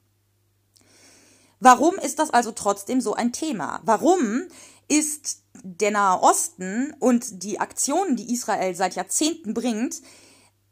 Warum 1.60 1.94
ist 1.96 2.18
das 2.18 2.30
also 2.30 2.52
trotzdem 2.52 3.00
so 3.00 3.14
ein 3.14 3.32
Thema? 3.32 3.80
Warum 3.84 4.42
ist 4.88 5.42
der 5.62 5.92
Nahe 5.92 6.20
Osten 6.20 6.94
und 6.98 7.42
die 7.42 7.58
Aktionen, 7.58 8.16
die 8.16 8.32
Israel 8.32 8.74
seit 8.74 8.96
Jahrzehnten 8.96 9.54
bringt, 9.54 10.02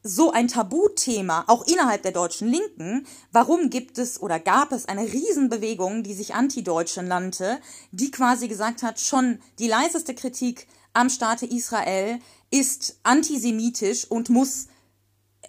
so 0.02 0.32
ein 0.32 0.48
Tabuthema, 0.48 1.44
auch 1.46 1.66
innerhalb 1.66 2.02
der 2.02 2.12
deutschen 2.12 2.48
Linken. 2.48 3.06
Warum 3.30 3.70
gibt 3.70 3.98
es 3.98 4.20
oder 4.20 4.40
gab 4.40 4.72
es 4.72 4.86
eine 4.86 5.02
Riesenbewegung, 5.12 6.02
die 6.02 6.14
sich 6.14 6.34
Anti-Deutsche 6.34 7.02
nannte, 7.02 7.60
die 7.92 8.10
quasi 8.10 8.48
gesagt 8.48 8.82
hat, 8.82 8.98
schon 8.98 9.38
die 9.58 9.68
leiseste 9.68 10.14
Kritik 10.14 10.66
am 10.92 11.08
Staate 11.08 11.46
Israel 11.46 12.18
ist 12.50 12.98
antisemitisch 13.02 14.04
und 14.04 14.28
muss 14.28 14.66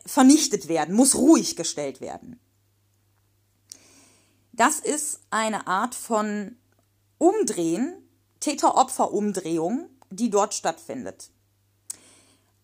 vernichtet 0.06 0.68
werden, 0.68 0.96
muss 0.96 1.16
ruhig 1.16 1.56
gestellt 1.56 2.00
werden. 2.00 2.40
Das 4.52 4.80
ist 4.80 5.20
eine 5.32 5.68
Art 5.68 5.96
von 5.96 6.56
Umdrehen, 7.18 7.96
Täter-Opfer-Umdrehung, 8.40 9.90
die 10.12 10.30
dort 10.30 10.54
stattfindet. 10.54 11.33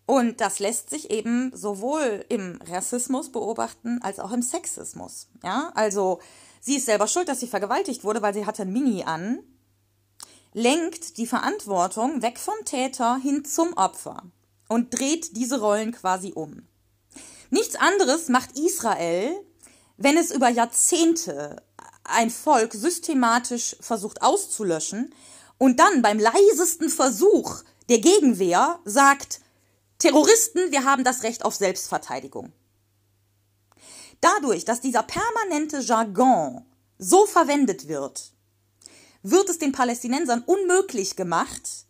Und 0.09 0.41
das 0.41 0.57
lässt 0.57 0.89
sich 0.89 1.11
eben 1.11 1.51
sowohl 1.55 2.25
im 2.29 2.59
Rassismus 2.67 3.31
beobachten 3.31 3.99
als 4.01 4.17
auch 4.17 4.31
im 4.31 4.41
Sexismus. 4.41 5.27
Ja, 5.43 5.71
also 5.75 6.19
sie 6.59 6.77
ist 6.77 6.87
selber 6.87 7.05
schuld, 7.05 7.29
dass 7.29 7.41
sie 7.41 7.47
vergewaltigt 7.47 8.03
wurde, 8.03 8.23
weil 8.23 8.33
sie 8.33 8.47
hatte 8.47 8.63
ein 8.63 8.73
Mini 8.73 9.03
an, 9.03 9.43
lenkt 10.51 11.19
die 11.19 11.27
Verantwortung 11.27 12.23
weg 12.23 12.39
vom 12.39 12.55
Täter 12.65 13.19
hin 13.21 13.45
zum 13.45 13.73
Opfer 13.73 14.23
und 14.67 14.97
dreht 14.99 15.37
diese 15.37 15.59
Rollen 15.59 15.91
quasi 15.91 16.31
um. 16.33 16.67
Nichts 17.51 17.75
anderes 17.75 18.29
macht 18.29 18.57
Israel, 18.57 19.39
wenn 19.97 20.17
es 20.17 20.31
über 20.31 20.49
Jahrzehnte 20.49 21.61
ein 22.03 22.31
Volk 22.31 22.73
systematisch 22.73 23.75
versucht 23.79 24.23
auszulöschen 24.23 25.13
und 25.59 25.79
dann 25.79 26.01
beim 26.01 26.17
leisesten 26.17 26.89
Versuch 26.89 27.61
der 27.89 27.99
Gegenwehr 27.99 28.79
sagt, 28.85 29.41
Terroristen, 29.99 30.71
wir 30.71 30.85
haben 30.85 31.03
das 31.03 31.23
Recht 31.23 31.43
auf 31.43 31.55
Selbstverteidigung. 31.55 32.53
Dadurch, 34.21 34.65
dass 34.65 34.81
dieser 34.81 35.03
permanente 35.03 35.79
Jargon 35.79 36.65
so 36.97 37.25
verwendet 37.25 37.87
wird, 37.87 38.31
wird 39.23 39.49
es 39.49 39.59
den 39.59 39.73
Palästinensern 39.73 40.43
unmöglich 40.45 41.15
gemacht, 41.15 41.85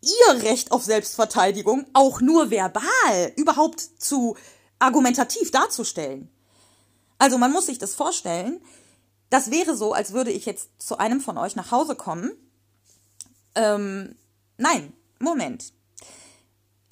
ihr 0.00 0.42
Recht 0.42 0.72
auf 0.72 0.82
Selbstverteidigung 0.82 1.86
auch 1.92 2.20
nur 2.20 2.50
verbal 2.50 3.32
überhaupt 3.36 3.80
zu 3.80 4.36
argumentativ 4.78 5.50
darzustellen. 5.50 6.30
Also 7.18 7.36
man 7.36 7.52
muss 7.52 7.66
sich 7.66 7.78
das 7.78 7.94
vorstellen, 7.94 8.62
das 9.28 9.50
wäre 9.50 9.76
so, 9.76 9.92
als 9.92 10.12
würde 10.12 10.30
ich 10.30 10.46
jetzt 10.46 10.70
zu 10.78 10.96
einem 10.98 11.20
von 11.20 11.36
euch 11.36 11.56
nach 11.56 11.72
Hause 11.72 11.94
kommen. 11.94 12.32
Ähm, 13.54 14.16
nein, 14.56 14.94
Moment. 15.18 15.72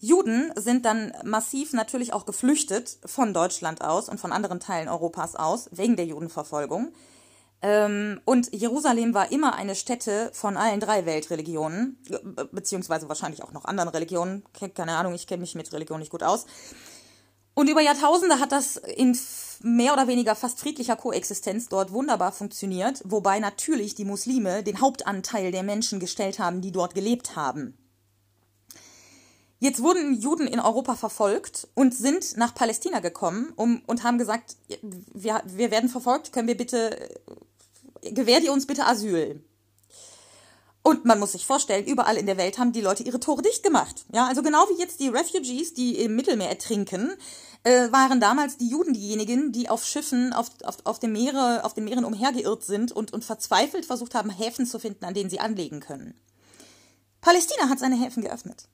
Juden 0.06 0.52
sind 0.54 0.84
dann 0.84 1.12
massiv 1.25 1.72
natürlich 1.72 2.12
auch 2.12 2.26
geflüchtet 2.26 2.98
von 3.04 3.34
Deutschland 3.34 3.82
aus 3.82 4.08
und 4.08 4.20
von 4.20 4.30
anderen 4.30 4.60
Teilen 4.60 4.88
Europas 4.88 5.34
aus, 5.34 5.68
wegen 5.72 5.96
der 5.96 6.06
Judenverfolgung. 6.06 6.92
Ähm, 7.60 8.20
und 8.25 8.54
Jerusalem 8.54 9.14
war 9.14 9.32
immer 9.32 9.56
eine 9.56 9.75
Stätte 9.75 10.30
von 10.32 10.56
allen 10.56 10.78
drei 10.78 11.06
Weltreligionen, 11.06 11.98
beziehungsweise 12.52 13.08
wahrscheinlich 13.08 13.42
auch 13.42 13.52
noch 13.52 13.64
anderen 13.64 13.88
Religionen. 13.88 14.44
Keine 14.75 14.96
Ahnung, 14.96 15.14
ich 15.14 15.26
kenne 15.26 15.40
mich 15.40 15.56
mit 15.56 15.72
Religion 15.72 15.98
nicht 15.98 16.12
gut 16.12 16.22
aus. 16.22 16.46
Und 17.54 17.68
über 17.68 17.80
Jahrtausende 17.80 18.38
hat 18.38 18.52
das 18.52 18.76
in 18.76 19.18
mehr 19.62 19.94
oder 19.94 20.06
weniger 20.06 20.36
fast 20.36 20.60
friedlicher 20.60 20.94
Koexistenz 20.94 21.68
dort 21.68 21.90
wunderbar 21.90 22.30
funktioniert, 22.30 23.02
wobei 23.04 23.40
natürlich 23.40 23.94
die 23.96 24.04
Muslime 24.04 24.62
den 24.62 24.80
Hauptanteil 24.80 25.50
der 25.50 25.62
Menschen 25.64 25.98
gestellt 25.98 26.38
haben, 26.38 26.60
die 26.60 26.70
dort 26.70 26.94
gelebt 26.94 27.34
haben. 27.34 27.76
Jetzt 29.58 29.82
wurden 29.82 30.20
Juden 30.20 30.46
in 30.46 30.60
Europa 30.60 30.96
verfolgt 30.96 31.68
und 31.75 31.94
sind 31.94 32.36
nach 32.36 32.54
Palästina 32.54 33.00
gekommen 33.00 33.52
um, 33.56 33.82
und 33.86 34.02
haben 34.02 34.18
gesagt, 34.18 34.56
wir, 35.14 35.42
wir 35.46 35.70
werden 35.70 35.88
verfolgt, 35.88 36.32
können 36.32 36.48
wir 36.48 36.56
bitte, 36.56 37.08
gewährt 38.02 38.44
ihr 38.44 38.52
uns 38.52 38.66
bitte 38.66 38.86
Asyl. 38.86 39.42
Und 40.82 41.04
man 41.04 41.18
muss 41.18 41.32
sich 41.32 41.46
vorstellen, 41.46 41.84
überall 41.84 42.16
in 42.16 42.26
der 42.26 42.36
Welt 42.36 42.58
haben 42.58 42.72
die 42.72 42.80
Leute 42.80 43.02
ihre 43.02 43.18
Tore 43.18 43.42
dicht 43.42 43.64
gemacht. 43.64 44.04
Ja, 44.12 44.28
also 44.28 44.42
genau 44.42 44.68
wie 44.68 44.78
jetzt 44.80 45.00
die 45.00 45.08
Refugees, 45.08 45.75
die 45.75 45.96
im 45.96 46.14
Mittelmeer 46.14 46.50
ertrinken, 46.50 47.12
äh, 47.64 47.90
waren 47.90 48.20
damals 48.20 48.58
die 48.58 48.68
Juden 48.68 48.92
diejenigen, 48.92 49.50
die 49.50 49.68
auf 49.68 49.84
Schiffen, 49.84 50.32
auf, 50.32 50.48
auf, 50.62 50.76
auf, 50.84 51.00
dem 51.00 51.12
Meere, 51.12 51.64
auf 51.64 51.75
den 51.75 51.82
Meeren 51.82 52.04
umhergeirrt 52.04 52.62
sind 52.62 52.92
und, 52.92 53.12
und 53.12 53.25
verzweifelt 53.25 53.84
versucht 53.84 54.14
haben, 54.14 54.30
Häfen 54.30 54.64
zu 54.64 54.78
finden, 54.78 55.04
an 55.04 55.14
denen 55.14 55.28
sie 55.28 55.40
anlegen 55.40 55.80
können. 55.80 56.14
Palästina 57.20 57.68
hat 57.68 57.80
seine 57.80 57.96
Häfen 57.96 58.22
geöffnet. 58.22 58.68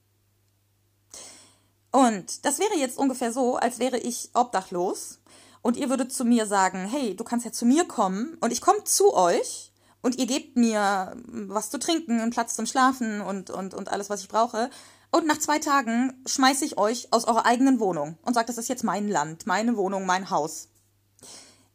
Und 1.93 2.45
das 2.45 2.59
wäre 2.59 2.75
jetzt 2.77 2.99
ungefähr 2.99 3.33
so, 3.33 3.57
als 3.57 3.79
wäre 3.79 3.99
ich 3.99 4.31
obdachlos 4.35 5.21
und 5.61 5.77
ihr 5.77 5.91
würdet 5.91 6.13
zu 6.13 6.25
mir 6.25 6.47
sagen, 6.47 6.87
hey, 6.87 7.15
du 7.15 7.23
kannst 7.23 7.45
ja 7.45 7.53
zu 7.53 7.67
mir 7.67 7.85
kommen 7.85 8.37
und 8.41 8.51
ich 8.51 8.61
komme 8.61 8.83
zu 8.85 9.15
euch 9.15 9.73
und 10.01 10.17
ihr 10.19 10.27
gebt 10.27 10.57
mir 10.57 11.15
was 11.27 11.71
zu 11.71 11.79
trinken, 11.79 12.21
einen 12.21 12.33
Platz 12.33 12.57
zum 12.57 12.67
Schlafen 12.67 13.21
und, 13.21 13.51
und, 13.51 13.75
und 13.75 13.91
alles, 13.91 14.11
was 14.11 14.23
ich 14.23 14.29
brauche. 14.29 14.71
Und 15.13 15.27
nach 15.27 15.39
zwei 15.39 15.59
Tagen 15.59 16.23
schmeiße 16.27 16.65
ich 16.65 16.79
euch 16.79 17.13
aus 17.13 17.27
eurer 17.27 17.45
eigenen 17.45 17.79
Wohnung 17.79 18.19
und 18.23 18.35
sage, 18.35 18.47
das 18.47 18.59
ist 18.59 18.69
jetzt 18.69 18.83
mein 18.83 19.09
Land, 19.09 19.47
meine 19.47 19.77
Wohnung, 19.77 20.07
mein 20.07 20.31
Haus. 20.31 20.69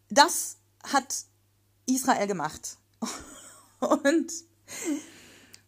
Das 0.10 0.58
hat 0.84 1.26
Israel 1.86 2.28
gemacht. 2.28 2.78
Und 3.80 4.32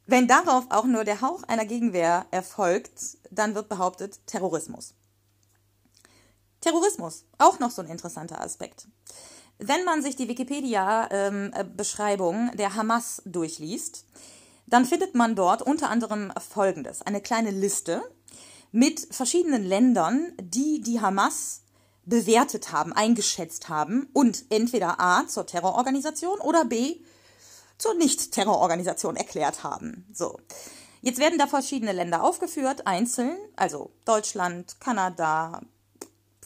wenn 0.10 0.28
darauf 0.28 0.66
auch 0.70 0.86
nur 0.86 1.04
der 1.04 1.22
Hauch 1.22 1.44
einer 1.44 1.66
Gegenwehr 1.66 2.26
erfolgt, 2.32 3.20
dann 3.30 3.54
wird 3.54 3.70
behauptet 3.70 4.26
Terrorismus. 4.26 4.96
Terrorismus, 6.62 7.26
auch 7.38 7.60
noch 7.60 7.70
so 7.72 7.84
ein 7.84 7.88
interessanter 7.88 8.42
Aspekt. 8.42 8.88
Wenn 9.60 9.84
man 9.84 10.02
sich 10.02 10.16
die 10.16 10.28
Wikipedia-Beschreibung 10.28 12.36
ähm, 12.36 12.58
der 12.58 12.74
Hamas 12.76 13.22
durchliest, 13.26 14.06
dann 14.66 14.86
findet 14.86 15.14
man 15.16 15.36
dort 15.36 15.62
unter 15.62 15.90
anderem 15.90 16.32
Folgendes. 16.38 17.02
Eine 17.02 17.22
kleine 17.22 17.52
Liste 17.52 18.02
mit 18.72 19.08
verschiedenen 19.12 19.64
Ländern, 19.64 20.34
die 20.42 20.82
die 20.82 21.02
Hamas 21.02 21.62
bewertet 22.06 22.72
haben, 22.72 22.94
eingeschätzt 22.94 23.70
haben 23.70 24.10
und 24.14 24.46
entweder 24.50 25.00
A 25.00 25.28
zur 25.28 25.46
Terrororganisation 25.46 26.40
oder 26.40 26.66
B 26.66 27.02
zur 27.80 27.96
Nicht-Terrororganisation 27.96 29.16
erklärt 29.16 29.64
haben. 29.64 30.06
So. 30.14 30.38
Jetzt 31.02 31.20
werden 31.20 31.40
da 31.40 31.48
verschiedene 31.48 31.94
Länder 31.94 32.24
aufgeführt, 32.24 32.86
einzeln, 32.86 33.38
also 33.56 33.92
Deutschland, 34.06 34.80
Kanada, 34.80 35.62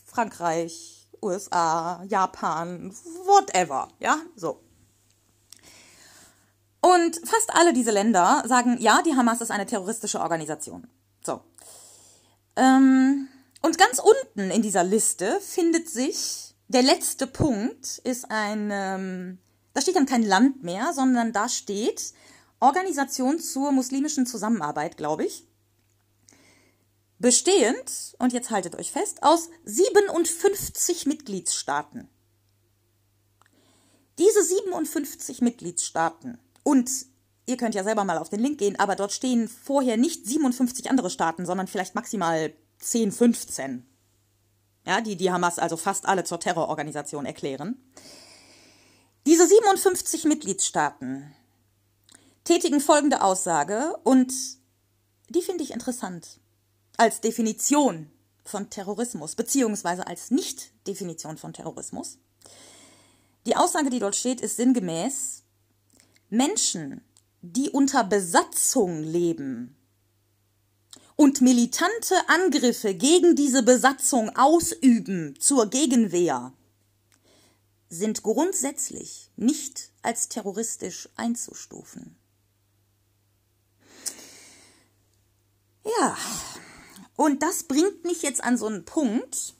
Frankreich, 0.05 1.09
USA, 1.21 2.03
Japan, 2.07 2.93
whatever, 3.25 3.87
ja, 3.99 4.17
so. 4.35 4.61
Und 6.81 7.19
fast 7.25 7.55
alle 7.55 7.73
diese 7.73 7.91
Länder 7.91 8.43
sagen, 8.45 8.77
ja, 8.79 9.01
die 9.03 9.15
Hamas 9.15 9.41
ist 9.41 9.51
eine 9.51 9.65
terroristische 9.65 10.19
Organisation. 10.19 10.87
So. 11.25 11.41
Ähm, 12.55 13.29
und 13.61 13.77
ganz 13.77 13.99
unten 13.99 14.51
in 14.51 14.61
dieser 14.61 14.83
Liste 14.83 15.39
findet 15.39 15.89
sich 15.89 16.53
der 16.67 16.83
letzte 16.83 17.25
Punkt, 17.25 17.99
ist 18.03 18.29
ein 18.29 18.69
ähm, 18.71 19.37
da 19.73 19.81
steht 19.81 19.95
dann 19.95 20.05
kein 20.05 20.23
Land 20.23 20.63
mehr, 20.63 20.93
sondern 20.93 21.33
da 21.33 21.49
steht 21.49 22.13
Organisation 22.59 23.39
zur 23.39 23.71
muslimischen 23.71 24.25
Zusammenarbeit, 24.25 24.97
glaube 24.97 25.25
ich. 25.25 25.47
Bestehend, 27.19 28.15
und 28.19 28.33
jetzt 28.33 28.51
haltet 28.51 28.75
euch 28.75 28.91
fest, 28.91 29.23
aus 29.23 29.49
57 29.65 31.05
Mitgliedstaaten. 31.05 32.09
Diese 34.19 34.43
57 34.43 35.41
Mitgliedstaaten 35.41 36.37
und 36.63 36.89
ihr 37.45 37.57
könnt 37.57 37.75
ja 37.75 37.83
selber 37.83 38.03
mal 38.03 38.17
auf 38.17 38.29
den 38.29 38.39
Link 38.39 38.59
gehen, 38.59 38.79
aber 38.79 38.95
dort 38.95 39.11
stehen 39.11 39.47
vorher 39.47 39.97
nicht 39.97 40.25
57 40.25 40.89
andere 40.89 41.09
Staaten, 41.09 41.45
sondern 41.45 41.67
vielleicht 41.67 41.95
maximal 41.95 42.53
10, 42.79 43.11
15. 43.11 43.85
Ja, 44.85 45.01
die 45.01 45.15
die 45.15 45.31
Hamas 45.31 45.59
also 45.59 45.77
fast 45.77 46.05
alle 46.05 46.25
zur 46.25 46.39
Terrororganisation 46.39 47.25
erklären. 47.25 47.77
Diese 49.25 49.47
57 49.47 50.25
Mitgliedstaaten 50.25 51.33
tätigen 52.43 52.81
folgende 52.81 53.21
Aussage 53.21 53.95
und 54.03 54.33
die 55.29 55.41
finde 55.41 55.63
ich 55.63 55.71
interessant 55.71 56.41
als 56.97 57.21
Definition 57.21 58.11
von 58.43 58.69
Terrorismus 58.69 59.35
beziehungsweise 59.35 60.07
als 60.07 60.29
Nicht-Definition 60.29 61.37
von 61.37 61.53
Terrorismus. 61.53 62.17
Die 63.45 63.55
Aussage, 63.55 63.89
die 63.89 63.99
dort 63.99 64.17
steht, 64.17 64.41
ist 64.41 64.57
sinngemäß, 64.57 65.43
Menschen, 66.29 67.01
die 67.41 67.69
unter 67.69 68.03
Besatzung 68.03 69.03
leben 69.03 69.77
und 71.15 71.39
militante 71.39 72.15
Angriffe 72.27 72.93
gegen 72.93 73.37
diese 73.37 73.63
Besatzung 73.63 74.35
ausüben 74.35 75.39
zur 75.39 75.69
Gegenwehr, 75.69 76.51
sind 77.93 78.23
grundsätzlich 78.23 79.29
nicht 79.35 79.91
als 80.01 80.27
terroristisch 80.27 81.09
einzustufen. 81.15 82.17
Ja, 85.85 86.17
und 87.15 87.43
das 87.43 87.63
bringt 87.63 88.03
mich 88.03 88.21
jetzt 88.23 88.43
an 88.43 88.57
so 88.57 88.65
einen 88.65 88.85
Punkt, 88.85 89.53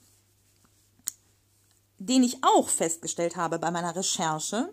den 1.98 2.24
ich 2.24 2.42
auch 2.42 2.68
festgestellt 2.68 3.36
habe 3.36 3.58
bei 3.58 3.70
meiner 3.70 3.94
Recherche, 3.94 4.72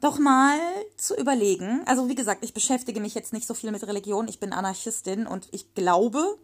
doch 0.00 0.18
mal 0.18 0.58
zu 0.96 1.14
überlegen. 1.16 1.82
Also 1.86 2.08
wie 2.08 2.14
gesagt, 2.14 2.42
ich 2.44 2.54
beschäftige 2.54 3.00
mich 3.00 3.14
jetzt 3.14 3.34
nicht 3.34 3.46
so 3.46 3.52
viel 3.52 3.70
mit 3.70 3.86
Religion, 3.86 4.26
ich 4.28 4.40
bin 4.40 4.54
Anarchistin 4.54 5.26
und 5.26 5.48
ich 5.50 5.74
glaube, 5.74 6.38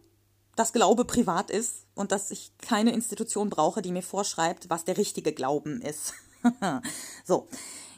dass 0.55 0.73
Glaube 0.73 1.05
privat 1.05 1.49
ist 1.49 1.86
und 1.97 2.11
dass 2.11 2.31
ich 2.31 2.51
keine 2.59 2.93
Institution 2.93 3.49
brauche, 3.49 3.81
die 3.81 3.91
mir 3.91 4.03
vorschreibt, 4.03 4.69
was 4.69 4.85
der 4.85 4.97
richtige 4.97 5.33
Glauben 5.33 5.81
ist. 5.81 6.13
so, 7.25 7.47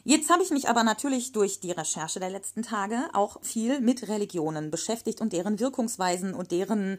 Jetzt 0.02 0.30
habe 0.30 0.42
ich 0.42 0.50
mich 0.50 0.68
aber 0.68 0.82
natürlich 0.82 1.32
durch 1.32 1.60
die 1.60 1.72
Recherche 1.72 2.20
der 2.20 2.30
letzten 2.30 2.62
Tage 2.62 3.10
auch 3.12 3.42
viel 3.42 3.80
mit 3.80 4.08
Religionen 4.08 4.70
beschäftigt 4.70 5.20
und 5.20 5.32
deren 5.32 5.60
Wirkungsweisen 5.60 6.32
und 6.34 6.52
deren 6.52 6.98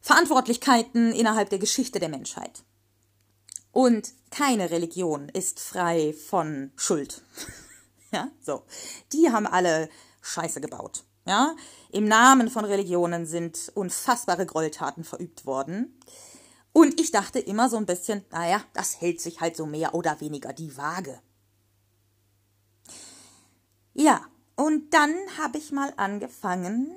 Verantwortlichkeiten 0.00 1.12
innerhalb 1.12 1.48
der 1.48 1.58
Geschichte 1.58 2.00
der 2.00 2.10
Menschheit. 2.10 2.64
Und 3.70 4.12
keine 4.30 4.70
Religion 4.70 5.30
ist 5.30 5.58
frei 5.58 6.12
von 6.12 6.72
Schuld. 6.76 7.22
ja, 8.12 8.30
so. 8.40 8.64
Die 9.12 9.30
haben 9.30 9.46
alle 9.46 9.88
Scheiße 10.20 10.60
gebaut. 10.60 11.04
Ja, 11.24 11.54
im 11.90 12.06
Namen 12.06 12.50
von 12.50 12.64
Religionen 12.64 13.26
sind 13.26 13.70
unfassbare 13.74 14.44
Gräueltaten 14.44 15.04
verübt 15.04 15.46
worden. 15.46 15.96
Und 16.72 17.00
ich 17.00 17.12
dachte 17.12 17.38
immer 17.38 17.68
so 17.68 17.76
ein 17.76 17.86
bisschen, 17.86 18.24
naja, 18.30 18.62
das 18.72 19.00
hält 19.00 19.20
sich 19.20 19.40
halt 19.40 19.56
so 19.56 19.66
mehr 19.66 19.94
oder 19.94 20.20
weniger 20.20 20.52
die 20.52 20.76
Waage. 20.76 21.20
Ja, 23.94 24.22
und 24.56 24.92
dann 24.92 25.14
habe 25.38 25.58
ich 25.58 25.70
mal 25.70 25.92
angefangen, 25.96 26.90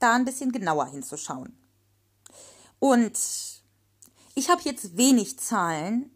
da 0.00 0.14
ein 0.14 0.24
bisschen 0.24 0.52
genauer 0.52 0.86
hinzuschauen. 0.86 1.56
Und 2.78 3.18
ich 4.34 4.50
habe 4.50 4.62
jetzt 4.64 4.96
wenig 4.96 5.38
Zahlen 5.38 6.10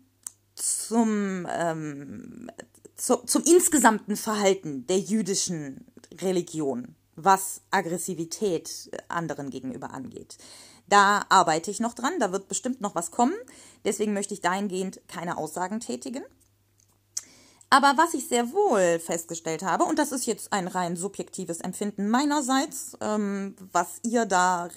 zum, 0.54 1.46
ähm, 1.50 2.50
zu, 2.96 3.16
zum 3.18 3.42
insgesamten 3.44 4.16
Verhalten 4.16 4.86
der 4.86 4.98
jüdischen 4.98 5.91
Religion, 6.20 6.94
was 7.16 7.60
Aggressivität 7.70 8.90
anderen 9.08 9.50
gegenüber 9.50 9.92
angeht. 9.92 10.36
Da 10.88 11.24
arbeite 11.28 11.70
ich 11.70 11.80
noch 11.80 11.94
dran, 11.94 12.18
da 12.18 12.32
wird 12.32 12.48
bestimmt 12.48 12.80
noch 12.80 12.94
was 12.94 13.10
kommen. 13.10 13.34
Deswegen 13.84 14.12
möchte 14.12 14.34
ich 14.34 14.40
dahingehend 14.40 15.00
keine 15.08 15.36
Aussagen 15.36 15.80
tätigen. 15.80 16.22
Aber 17.70 17.94
was 17.96 18.12
ich 18.12 18.28
sehr 18.28 18.52
wohl 18.52 18.98
festgestellt 18.98 19.62
habe, 19.62 19.84
und 19.84 19.98
das 19.98 20.12
ist 20.12 20.26
jetzt 20.26 20.52
ein 20.52 20.68
rein 20.68 20.94
subjektives 20.94 21.60
Empfinden 21.60 22.10
meinerseits, 22.10 22.98
ähm, 23.00 23.56
was 23.72 24.00
ihr 24.02 24.26
da 24.26 24.68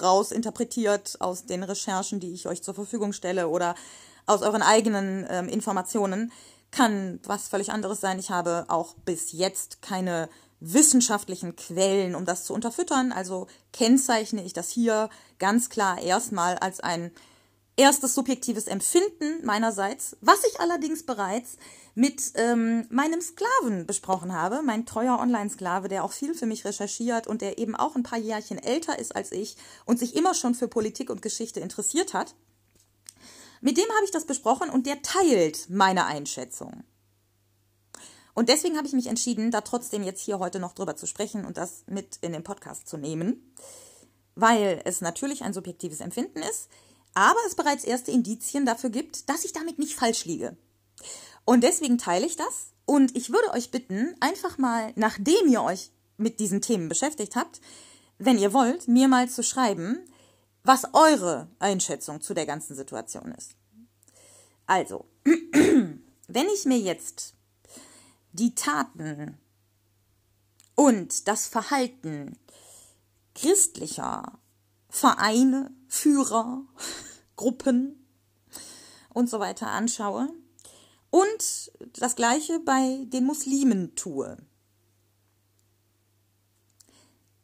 raus 0.00 0.30
interpretiert 0.30 1.20
aus 1.20 1.46
den 1.46 1.64
Recherchen, 1.64 2.20
die 2.20 2.32
ich 2.32 2.46
euch 2.46 2.62
zur 2.62 2.74
Verfügung 2.74 3.12
stelle 3.12 3.48
oder 3.48 3.74
aus 4.26 4.42
euren 4.42 4.62
eigenen 4.62 5.26
ähm, 5.28 5.48
Informationen, 5.48 6.30
kann 6.70 7.18
was 7.24 7.48
völlig 7.48 7.72
anderes 7.72 8.00
sein. 8.00 8.20
Ich 8.20 8.30
habe 8.30 8.66
auch 8.68 8.94
bis 9.04 9.32
jetzt 9.32 9.82
keine 9.82 10.28
wissenschaftlichen 10.60 11.56
Quellen, 11.56 12.14
um 12.14 12.24
das 12.24 12.44
zu 12.44 12.54
unterfüttern. 12.54 13.12
Also 13.12 13.46
kennzeichne 13.72 14.44
ich 14.44 14.52
das 14.52 14.70
hier 14.70 15.10
ganz 15.38 15.70
klar 15.70 16.00
erstmal 16.00 16.58
als 16.58 16.80
ein 16.80 17.10
erstes 17.76 18.14
subjektives 18.14 18.66
Empfinden 18.66 19.44
meinerseits, 19.44 20.16
was 20.20 20.44
ich 20.44 20.60
allerdings 20.60 21.04
bereits 21.06 21.56
mit 21.94 22.32
ähm, 22.34 22.86
meinem 22.90 23.20
Sklaven 23.22 23.86
besprochen 23.86 24.34
habe, 24.34 24.62
mein 24.62 24.86
treuer 24.86 25.18
Online-Sklave, 25.18 25.88
der 25.88 26.04
auch 26.04 26.12
viel 26.12 26.34
für 26.34 26.46
mich 26.46 26.64
recherchiert 26.64 27.26
und 27.26 27.40
der 27.40 27.58
eben 27.58 27.74
auch 27.74 27.96
ein 27.96 28.02
paar 28.02 28.18
Jährchen 28.18 28.58
älter 28.58 28.98
ist 28.98 29.16
als 29.16 29.32
ich 29.32 29.56
und 29.86 29.98
sich 29.98 30.14
immer 30.14 30.34
schon 30.34 30.54
für 30.54 30.68
Politik 30.68 31.10
und 31.10 31.22
Geschichte 31.22 31.60
interessiert 31.60 32.12
hat. 32.12 32.34
Mit 33.62 33.76
dem 33.76 33.88
habe 33.96 34.04
ich 34.04 34.10
das 34.10 34.26
besprochen 34.26 34.70
und 34.70 34.86
der 34.86 35.02
teilt 35.02 35.68
meine 35.70 36.06
Einschätzung. 36.06 36.84
Und 38.34 38.48
deswegen 38.48 38.76
habe 38.76 38.86
ich 38.86 38.92
mich 38.92 39.06
entschieden, 39.06 39.50
da 39.50 39.60
trotzdem 39.60 40.02
jetzt 40.02 40.22
hier 40.22 40.38
heute 40.38 40.60
noch 40.60 40.72
drüber 40.72 40.96
zu 40.96 41.06
sprechen 41.06 41.44
und 41.44 41.56
das 41.56 41.84
mit 41.86 42.18
in 42.20 42.32
den 42.32 42.44
Podcast 42.44 42.88
zu 42.88 42.96
nehmen, 42.96 43.54
weil 44.34 44.80
es 44.84 45.00
natürlich 45.00 45.42
ein 45.42 45.52
subjektives 45.52 46.00
Empfinden 46.00 46.40
ist, 46.40 46.68
aber 47.14 47.38
es 47.46 47.54
bereits 47.54 47.84
erste 47.84 48.10
Indizien 48.10 48.66
dafür 48.66 48.90
gibt, 48.90 49.28
dass 49.28 49.44
ich 49.44 49.52
damit 49.52 49.78
nicht 49.78 49.94
falsch 49.94 50.24
liege. 50.24 50.56
Und 51.44 51.64
deswegen 51.64 51.98
teile 51.98 52.26
ich 52.26 52.36
das. 52.36 52.72
Und 52.86 53.16
ich 53.16 53.30
würde 53.30 53.50
euch 53.52 53.70
bitten, 53.70 54.14
einfach 54.20 54.58
mal, 54.58 54.92
nachdem 54.96 55.48
ihr 55.48 55.62
euch 55.62 55.90
mit 56.16 56.40
diesen 56.40 56.60
Themen 56.60 56.88
beschäftigt 56.88 57.36
habt, 57.36 57.60
wenn 58.18 58.38
ihr 58.38 58.52
wollt, 58.52 58.86
mir 58.88 59.08
mal 59.08 59.28
zu 59.28 59.42
schreiben, 59.42 59.98
was 60.62 60.92
eure 60.92 61.48
Einschätzung 61.58 62.20
zu 62.20 62.34
der 62.34 62.46
ganzen 62.46 62.76
Situation 62.76 63.32
ist. 63.32 63.56
Also, 64.66 65.06
wenn 65.24 66.46
ich 66.54 66.64
mir 66.66 66.78
jetzt 66.78 67.34
die 68.32 68.54
Taten 68.54 69.38
und 70.74 71.28
das 71.28 71.46
Verhalten 71.46 72.38
christlicher 73.34 74.38
Vereine, 74.88 75.70
Führer, 75.88 76.62
Gruppen 77.36 78.06
und 79.12 79.30
so 79.30 79.40
weiter 79.40 79.68
anschaue, 79.68 80.28
und 81.10 81.72
das 81.98 82.14
gleiche 82.14 82.60
bei 82.60 83.04
den 83.06 83.24
Muslimen 83.24 83.94
tue. 83.96 84.36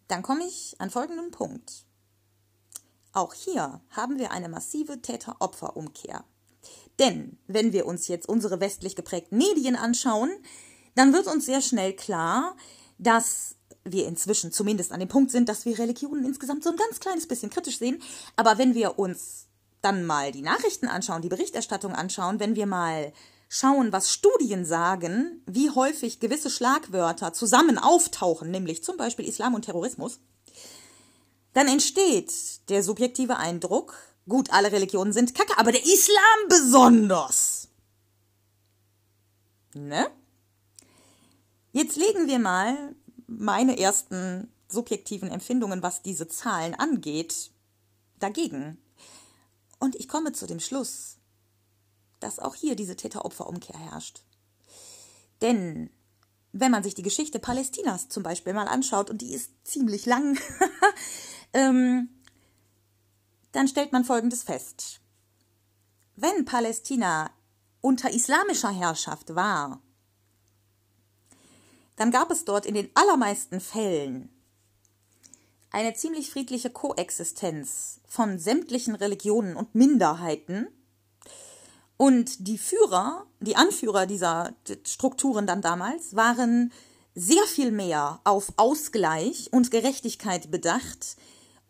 Dann 0.07 0.23
komme 0.23 0.47
ich 0.47 0.77
an 0.79 0.91
folgenden 0.91 1.33
Punkt. 1.33 1.85
Auch 3.13 3.35
hier 3.35 3.81
haben 3.91 4.19
wir 4.19 4.31
eine 4.31 4.49
massive 4.49 5.03
Täter-Opfer-Umkehr. 5.03 6.25
Denn 7.01 7.39
wenn 7.47 7.73
wir 7.73 7.87
uns 7.87 8.07
jetzt 8.07 8.29
unsere 8.29 8.61
westlich 8.61 8.95
geprägten 8.95 9.37
Medien 9.37 9.75
anschauen, 9.75 10.31
dann 10.97 11.13
wird 11.13 11.29
uns 11.29 11.47
sehr 11.47 11.61
schnell 11.61 11.93
klar, 11.93 12.57
dass 12.99 13.55
wir 13.85 14.09
inzwischen 14.09 14.51
zumindest 14.51 14.91
an 14.91 15.01
dem 15.01 15.09
Punkt 15.09 15.31
sind, 15.31 15.49
dass 15.49 15.65
wir 15.65 15.79
Religionen 15.79 16.25
insgesamt 16.25 16.65
so 16.65 16.71
ein 16.71 16.77
ganz 16.77 16.99
kleines 16.99 17.29
bisschen 17.29 17.51
kritisch 17.51 17.79
sehen. 17.79 18.03
Aber 18.35 18.59
wenn 18.59 18.75
wir 18.75 18.99
uns 18.99 19.47
dann 19.83 20.05
mal 20.05 20.33
die 20.33 20.43
Nachrichten 20.43 20.89
anschauen, 20.89 21.23
die 21.23 21.29
Berichterstattung 21.29 21.93
anschauen, 21.93 22.41
wenn 22.41 22.57
wir 22.57 22.67
mal 22.67 23.13
schauen, 23.49 23.93
was 23.93 24.13
Studien 24.13 24.65
sagen, 24.65 25.43
wie 25.47 25.71
häufig 25.71 26.19
gewisse 26.19 26.51
Schlagwörter 26.51 27.33
zusammen 27.33 27.79
auftauchen, 27.79 28.51
nämlich 28.51 28.83
zum 28.83 28.97
Beispiel 28.97 29.29
Islam 29.29 29.55
und 29.55 29.67
Terrorismus, 29.67 30.19
dann 31.53 31.69
entsteht 31.69 32.69
der 32.69 32.83
subjektive 32.83 33.37
Eindruck, 33.37 33.95
gut, 34.29 34.51
alle 34.51 34.73
Religionen 34.73 35.13
sind 35.13 35.35
kacke, 35.35 35.57
aber 35.59 35.71
der 35.71 35.85
Islam 35.85 36.49
besonders. 36.49 37.69
Ne? 39.75 40.11
Jetzt 41.77 41.97
legen 41.97 42.27
wir 42.27 42.39
mal 42.39 42.97
meine 43.27 43.79
ersten 43.79 44.51
subjektiven 44.67 45.29
Empfindungen, 45.29 45.83
was 45.83 46.01
diese 46.01 46.27
Zahlen 46.27 46.75
angeht, 46.75 47.51
dagegen. 48.19 48.79
Und 49.79 49.95
ich 49.95 50.09
komme 50.09 50.33
zu 50.33 50.47
dem 50.47 50.59
Schluss, 50.59 51.19
dass 52.19 52.39
auch 52.39 52.55
hier 52.55 52.77
diese 52.77 52.97
Täter-Opfer-Umkehr 52.97 53.79
herrscht. 53.79 54.23
Denn 55.43 55.91
wenn 56.53 56.71
man 56.71 56.83
sich 56.83 56.95
die 56.95 57.03
Geschichte 57.03 57.39
Palästinas 57.39 58.09
zum 58.09 58.23
Beispiel 58.23 58.55
mal 58.55 58.69
anschaut, 58.69 59.11
und 59.11 59.21
die 59.21 59.35
ist 59.35 59.51
ziemlich 59.63 60.07
lang, 60.07 60.39
ähm, 61.53 62.09
dann 63.53 63.69
stellt 63.69 63.93
man 63.93 64.07
Folgendes 64.07 64.45
fest. 64.45 65.03
Wenn 66.15 66.47
Palästina 66.47 67.31
unter 67.83 68.11
islamischer 68.11 68.71
Herrschaft 68.71 69.35
war, 69.35 69.83
dann 71.97 72.11
gab 72.11 72.31
es 72.31 72.45
dort 72.45 72.67
in 72.67 72.75
den 72.75 72.91
allermeisten 72.95 73.61
Fällen 73.61 74.31
eine 75.71 75.95
ziemlich 75.95 76.31
friedliche 76.31 76.71
Koexistenz 76.71 78.01
von 78.09 78.39
sämtlichen 78.39 78.95
Religionen 78.95 79.57
und 79.57 79.75
Minderheiten 79.75 80.69
und 81.97 82.47
die 82.47 82.59
Führer, 82.59 83.27
die 83.41 83.57
Anführer 83.57 84.07
dieser 84.07 84.55
Strukturen 84.85 85.47
dann 85.47 85.63
damals, 85.63 86.15
waren 86.15 86.73
sehr 87.15 87.45
viel 87.45 87.73
mehr 87.73 88.21
auf 88.25 88.53
Ausgleich 88.57 89.49
und 89.53 89.71
Gerechtigkeit 89.71 90.51
bedacht, 90.51 91.17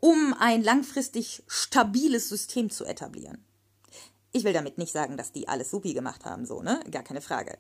um 0.00 0.34
ein 0.38 0.62
langfristig 0.62 1.44
stabiles 1.46 2.28
System 2.28 2.70
zu 2.70 2.84
etablieren. 2.84 3.44
Ich 4.32 4.44
will 4.44 4.52
damit 4.52 4.76
nicht 4.78 4.92
sagen, 4.92 5.16
dass 5.16 5.32
die 5.32 5.48
alles 5.48 5.70
supi 5.70 5.94
gemacht 5.94 6.24
haben, 6.24 6.44
so, 6.44 6.62
ne? 6.62 6.80
Gar 6.90 7.04
keine 7.04 7.20
Frage. 7.20 7.56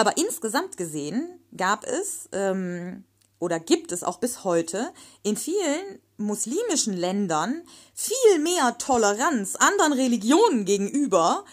Aber 0.00 0.16
insgesamt 0.16 0.78
gesehen 0.78 1.28
gab 1.54 1.84
es 1.84 2.30
ähm, 2.32 3.04
oder 3.38 3.60
gibt 3.60 3.92
es 3.92 4.02
auch 4.02 4.16
bis 4.16 4.44
heute 4.44 4.94
in 5.22 5.36
vielen 5.36 5.98
muslimischen 6.16 6.94
Ländern 6.94 7.62
viel 7.92 8.38
mehr 8.38 8.78
Toleranz 8.78 9.56
anderen 9.56 9.92
Religionen 9.92 10.64
gegenüber, 10.64 11.44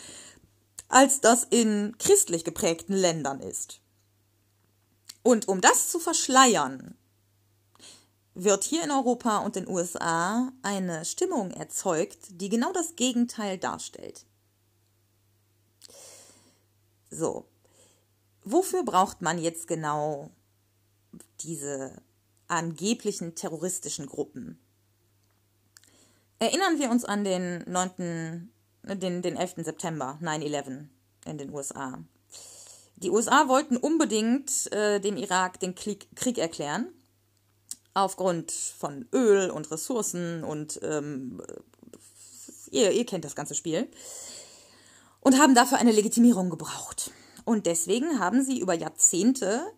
als 0.88 1.20
das 1.20 1.44
in 1.50 1.98
christlich 2.00 2.46
geprägten 2.46 2.94
Ländern 2.94 3.42
ist. 3.42 3.82
Und 5.24 5.50
um 5.50 5.60
das 5.60 5.90
zu 5.90 6.00
verschleiern, 6.00 6.98
wird 8.34 8.64
hier 8.64 8.82
in 8.82 8.92
Europa 8.92 9.40
und 9.40 9.58
den 9.58 9.68
USA 9.68 10.54
eine 10.62 11.04
Stimmung 11.04 11.52
erzeugt, 11.52 12.20
die 12.30 12.48
genau 12.48 12.72
das 12.72 12.96
Gegenteil 12.96 13.58
darstellt. 13.58 14.26
So, 17.10 17.46
wofür 18.52 18.84
braucht 18.84 19.22
man 19.22 19.38
jetzt 19.38 19.68
genau 19.68 20.32
diese 21.42 22.02
angeblichen 22.48 23.36
terroristischen 23.36 24.08
Gruppen? 24.08 24.60
Erinnern 26.40 26.80
wir 26.80 26.92
uns 26.92 27.04
an 27.04 27.24
den 27.24 27.64
9 27.68 28.50
den, 28.84 29.22
den 29.22 29.36
11. 29.36 29.56
September, 29.58 30.18
9-11 30.22 30.86
in 31.26 31.38
den 31.38 31.54
USA. 31.54 32.00
Die 32.96 33.10
USA 33.10 33.48
wollten 33.48 33.78
unbedingt 33.78 34.72
äh, 34.72 35.00
dem 35.00 35.18
Irak 35.18 35.60
den 35.60 35.76
Krieg, 35.76 36.08
Krieg 36.16 36.38
erklären, 36.38 36.88
aufgrund 37.94 38.52
von 38.52 39.08
Öl 39.14 39.50
und 39.50 39.70
Ressourcen 39.72 40.44
und 40.44 40.80
ähm, 40.84 41.42
ihr, 42.72 42.92
ihr 42.92 43.06
kennt 43.06 43.26
das 43.26 43.36
ganze 43.36 43.56
Spiel, 43.56 43.90
und 45.20 45.40
haben 45.40 45.56
dafür 45.56 45.78
eine 45.78 45.92
Legitimierung 45.92 46.50
gebraucht. 46.50 47.12
Und 47.48 47.66
deswegen 47.66 48.20
haben 48.20 48.44
sie 48.44 48.60
über 48.60 48.74
Jahrzehnte 48.74 49.72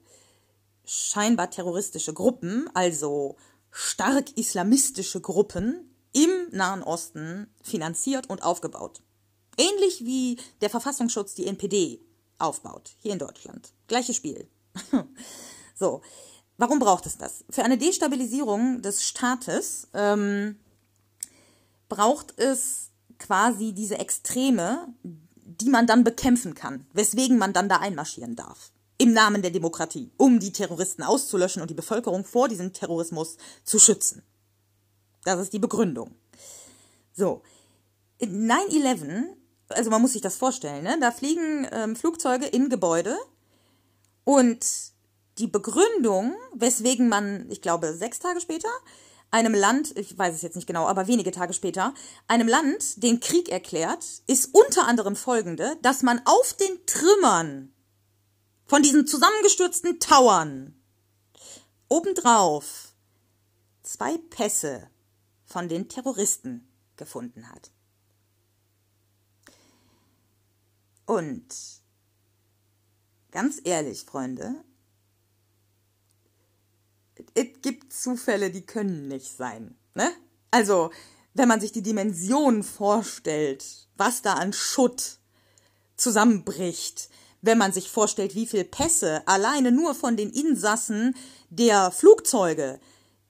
scheinbar 0.85 1.51
terroristische 1.51 2.15
Gruppen, 2.15 2.67
also 2.73 3.37
stark 3.69 4.35
islamistische 4.35 5.21
Gruppen 5.21 5.95
im 6.11 6.31
Nahen 6.49 6.81
Osten 6.81 7.45
finanziert 7.61 8.27
und 8.27 8.41
aufgebaut. 8.41 9.03
Ähnlich 9.55 10.03
wie 10.03 10.39
der 10.61 10.71
Verfassungsschutz 10.71 11.35
die 11.35 11.45
NPD 11.45 12.01
aufbaut, 12.39 12.95
hier 12.97 13.13
in 13.13 13.19
Deutschland. 13.19 13.71
Gleiches 13.85 14.15
Spiel. 14.15 14.47
so, 15.75 16.01
warum 16.57 16.79
braucht 16.79 17.05
es 17.05 17.19
das? 17.19 17.45
Für 17.51 17.63
eine 17.63 17.77
Destabilisierung 17.77 18.81
des 18.81 19.03
Staates 19.03 19.89
ähm, 19.93 20.57
braucht 21.87 22.33
es 22.39 22.89
quasi 23.19 23.73
diese 23.73 23.99
Extreme, 23.99 24.91
die 25.61 25.69
man 25.69 25.87
dann 25.87 26.03
bekämpfen 26.03 26.55
kann, 26.55 26.85
weswegen 26.93 27.37
man 27.37 27.53
dann 27.53 27.69
da 27.69 27.77
einmarschieren 27.77 28.35
darf. 28.35 28.71
Im 28.97 29.13
Namen 29.13 29.41
der 29.41 29.51
Demokratie, 29.51 30.11
um 30.17 30.39
die 30.39 30.51
Terroristen 30.51 31.03
auszulöschen 31.03 31.61
und 31.61 31.69
die 31.69 31.75
Bevölkerung 31.75 32.25
vor 32.25 32.47
diesem 32.47 32.73
Terrorismus 32.73 33.37
zu 33.63 33.79
schützen. 33.79 34.23
Das 35.23 35.39
ist 35.39 35.53
die 35.53 35.59
Begründung. 35.59 36.15
So, 37.13 37.41
9-11, 38.21 39.25
also 39.69 39.89
man 39.89 40.01
muss 40.01 40.13
sich 40.13 40.21
das 40.21 40.35
vorstellen, 40.35 40.83
ne? 40.83 40.97
da 40.99 41.11
fliegen 41.11 41.67
ähm, 41.71 41.95
Flugzeuge 41.95 42.45
in 42.45 42.69
Gebäude 42.69 43.17
und 44.23 44.65
die 45.37 45.47
Begründung, 45.47 46.35
weswegen 46.53 47.07
man, 47.07 47.49
ich 47.49 47.61
glaube, 47.61 47.93
sechs 47.93 48.19
Tage 48.19 48.41
später 48.41 48.69
einem 49.31 49.53
Land, 49.53 49.95
ich 49.97 50.17
weiß 50.17 50.33
es 50.33 50.41
jetzt 50.41 50.55
nicht 50.55 50.67
genau, 50.67 50.87
aber 50.87 51.07
wenige 51.07 51.31
Tage 51.31 51.53
später, 51.53 51.93
einem 52.27 52.47
Land 52.47 53.03
den 53.03 53.19
Krieg 53.19 53.49
erklärt, 53.49 54.03
ist 54.27 54.53
unter 54.53 54.87
anderem 54.87 55.15
folgende, 55.15 55.77
dass 55.81 56.01
man 56.01 56.21
auf 56.25 56.53
den 56.53 56.85
Trümmern 56.85 57.73
von 58.65 58.83
diesen 58.83 59.07
zusammengestürzten 59.07 59.99
Tauern 59.99 60.75
obendrauf 61.89 62.93
zwei 63.83 64.17
Pässe 64.17 64.89
von 65.45 65.67
den 65.67 65.89
Terroristen 65.89 66.67
gefunden 66.95 67.49
hat. 67.49 67.71
Und 71.05 71.47
ganz 73.31 73.59
ehrlich, 73.63 74.03
Freunde, 74.03 74.63
es 77.33 77.78
Zufälle, 77.89 78.51
die 78.51 78.65
können 78.65 79.07
nicht 79.07 79.35
sein. 79.35 79.75
Ne? 79.95 80.09
Also, 80.51 80.91
wenn 81.33 81.47
man 81.47 81.61
sich 81.61 81.71
die 81.71 81.81
Dimension 81.81 82.63
vorstellt, 82.63 83.65
was 83.97 84.21
da 84.21 84.33
an 84.33 84.53
Schutt 84.53 85.19
zusammenbricht, 85.95 87.09
wenn 87.41 87.57
man 87.57 87.71
sich 87.71 87.89
vorstellt, 87.89 88.35
wie 88.35 88.47
viel 88.47 88.63
Pässe 88.63 89.25
alleine 89.27 89.71
nur 89.71 89.95
von 89.95 90.17
den 90.17 90.29
Insassen 90.29 91.15
der 91.49 91.91
Flugzeuge 91.91 92.79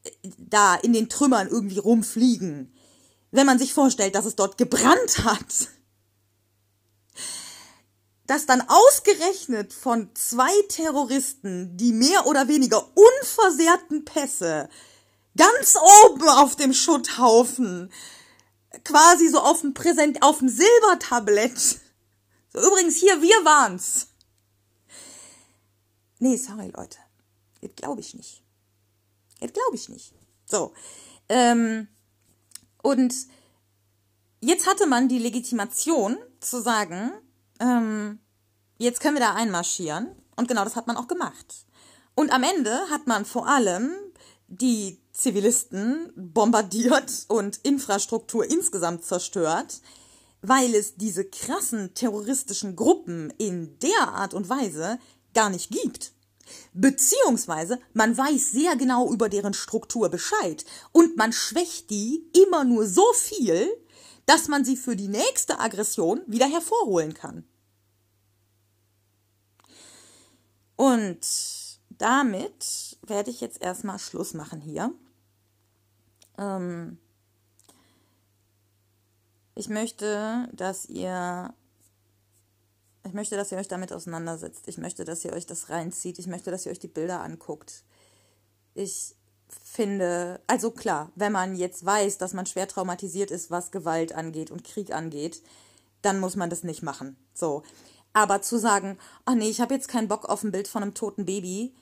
äh, 0.03 0.11
da 0.37 0.75
in 0.75 0.93
den 0.93 1.09
Trümmern 1.09 1.47
irgendwie 1.47 1.79
rumfliegen, 1.79 2.73
wenn 3.31 3.45
man 3.45 3.59
sich 3.59 3.73
vorstellt, 3.73 4.15
dass 4.15 4.25
es 4.25 4.35
dort 4.35 4.57
gebrannt 4.57 5.23
hat, 5.23 5.69
dass 8.29 8.45
dann 8.45 8.61
ausgerechnet 8.67 9.73
von 9.73 10.13
zwei 10.13 10.51
Terroristen 10.67 11.75
die 11.77 11.91
mehr 11.91 12.27
oder 12.27 12.47
weniger 12.47 12.87
unversehrten 12.95 14.05
Pässe 14.05 14.69
ganz 15.35 15.75
oben 16.05 16.29
auf 16.29 16.55
dem 16.55 16.71
Schutthaufen, 16.71 17.91
quasi 18.83 19.29
so 19.29 19.39
auf 19.39 19.61
dem 19.61 19.73
Präsent, 19.73 20.21
auf 20.21 20.39
dem 20.39 20.49
Silbertablett. 20.49 21.79
So, 22.51 22.67
übrigens 22.67 22.95
hier, 22.95 23.21
wir 23.21 23.45
waren's. 23.45 24.07
Nee, 26.17 26.35
sorry, 26.35 26.73
Leute. 26.75 26.97
Das 27.61 27.69
glaube 27.75 28.01
ich 28.01 28.15
nicht. 28.15 28.41
Das 29.39 29.53
glaube 29.53 29.75
ich 29.75 29.87
nicht. 29.87 30.15
So. 30.45 30.73
Ähm, 31.29 31.87
und 32.81 33.13
jetzt 34.41 34.65
hatte 34.65 34.87
man 34.87 35.09
die 35.09 35.19
Legitimation 35.19 36.17
zu 36.39 36.59
sagen, 36.59 37.11
ähm, 37.59 38.19
jetzt 38.77 39.01
können 39.01 39.15
wir 39.15 39.21
da 39.21 39.33
einmarschieren. 39.33 40.15
Und 40.35 40.47
genau 40.47 40.63
das 40.63 40.75
hat 40.75 40.87
man 40.87 40.97
auch 40.97 41.07
gemacht. 41.07 41.65
Und 42.15 42.31
am 42.31 42.43
Ende 42.43 42.71
hat 42.89 43.07
man 43.07 43.25
vor 43.25 43.47
allem 43.47 43.91
die 44.47 44.99
Zivilisten 45.11 46.11
bombardiert 46.15 47.25
und 47.27 47.57
Infrastruktur 47.57 48.49
insgesamt 48.49 49.05
zerstört, 49.05 49.81
weil 50.41 50.73
es 50.73 50.95
diese 50.95 51.25
krassen 51.25 51.93
terroristischen 51.93 52.75
Gruppen 52.75 53.33
in 53.37 53.77
der 53.79 54.13
Art 54.13 54.33
und 54.33 54.49
Weise 54.49 54.97
gar 55.33 55.49
nicht 55.49 55.69
gibt. 55.71 56.13
Beziehungsweise 56.73 57.79
man 57.93 58.17
weiß 58.17 58.51
sehr 58.51 58.75
genau 58.75 59.11
über 59.11 59.29
deren 59.29 59.53
Struktur 59.53 60.09
Bescheid 60.09 60.65
und 60.91 61.17
man 61.17 61.33
schwächt 61.33 61.89
die 61.89 62.23
immer 62.45 62.63
nur 62.63 62.87
so 62.87 63.05
viel, 63.13 63.69
dass 64.29 64.47
man 64.47 64.63
sie 64.63 64.77
für 64.77 64.95
die 64.95 65.07
nächste 65.07 65.59
Aggression 65.59 66.21
wieder 66.27 66.45
hervorholen 66.45 67.15
kann. 67.15 67.43
Und 70.75 71.19
damit 71.89 72.99
werde 73.01 73.31
ich 73.31 73.41
jetzt 73.41 73.59
erstmal 73.59 73.97
Schluss 73.97 74.35
machen 74.35 74.61
hier. 74.61 74.93
Ähm 76.37 76.99
ich 79.55 79.67
möchte, 79.67 80.47
dass 80.53 80.85
ihr 80.85 81.51
ich 83.03 83.13
möchte, 83.13 83.35
dass 83.35 83.51
ihr 83.51 83.57
euch 83.57 83.67
damit 83.67 83.91
auseinandersetzt. 83.91 84.67
Ich 84.67 84.77
möchte, 84.77 85.05
dass 85.05 85.25
ihr 85.25 85.33
euch 85.33 85.47
das 85.47 85.69
reinzieht. 85.71 86.19
Ich 86.19 86.27
möchte, 86.27 86.51
dass 86.51 86.67
ihr 86.67 86.71
euch 86.71 86.77
die 86.77 86.87
Bilder 86.87 87.21
anguckt. 87.21 87.83
Ich 88.75 89.15
finde, 89.63 90.39
also 90.47 90.71
klar, 90.71 91.11
wenn 91.15 91.31
man 91.31 91.55
jetzt 91.55 91.85
weiß, 91.85 92.17
dass 92.17 92.33
man 92.33 92.45
schwer 92.45 92.67
traumatisiert 92.67 93.31
ist, 93.31 93.51
was 93.51 93.71
Gewalt 93.71 94.13
angeht 94.13 94.51
und 94.51 94.63
Krieg 94.63 94.93
angeht, 94.93 95.41
dann 96.01 96.19
muss 96.19 96.35
man 96.35 96.49
das 96.49 96.63
nicht 96.63 96.83
machen. 96.83 97.17
So. 97.33 97.63
Aber 98.13 98.41
zu 98.41 98.57
sagen, 98.57 98.97
ach 99.25 99.35
nee, 99.35 99.49
ich 99.49 99.61
habe 99.61 99.73
jetzt 99.73 99.87
keinen 99.87 100.07
Bock 100.07 100.27
auf 100.27 100.43
ein 100.43 100.51
Bild 100.51 100.67
von 100.67 100.83
einem 100.83 100.93
toten 100.93 101.25
Baby, 101.25 101.73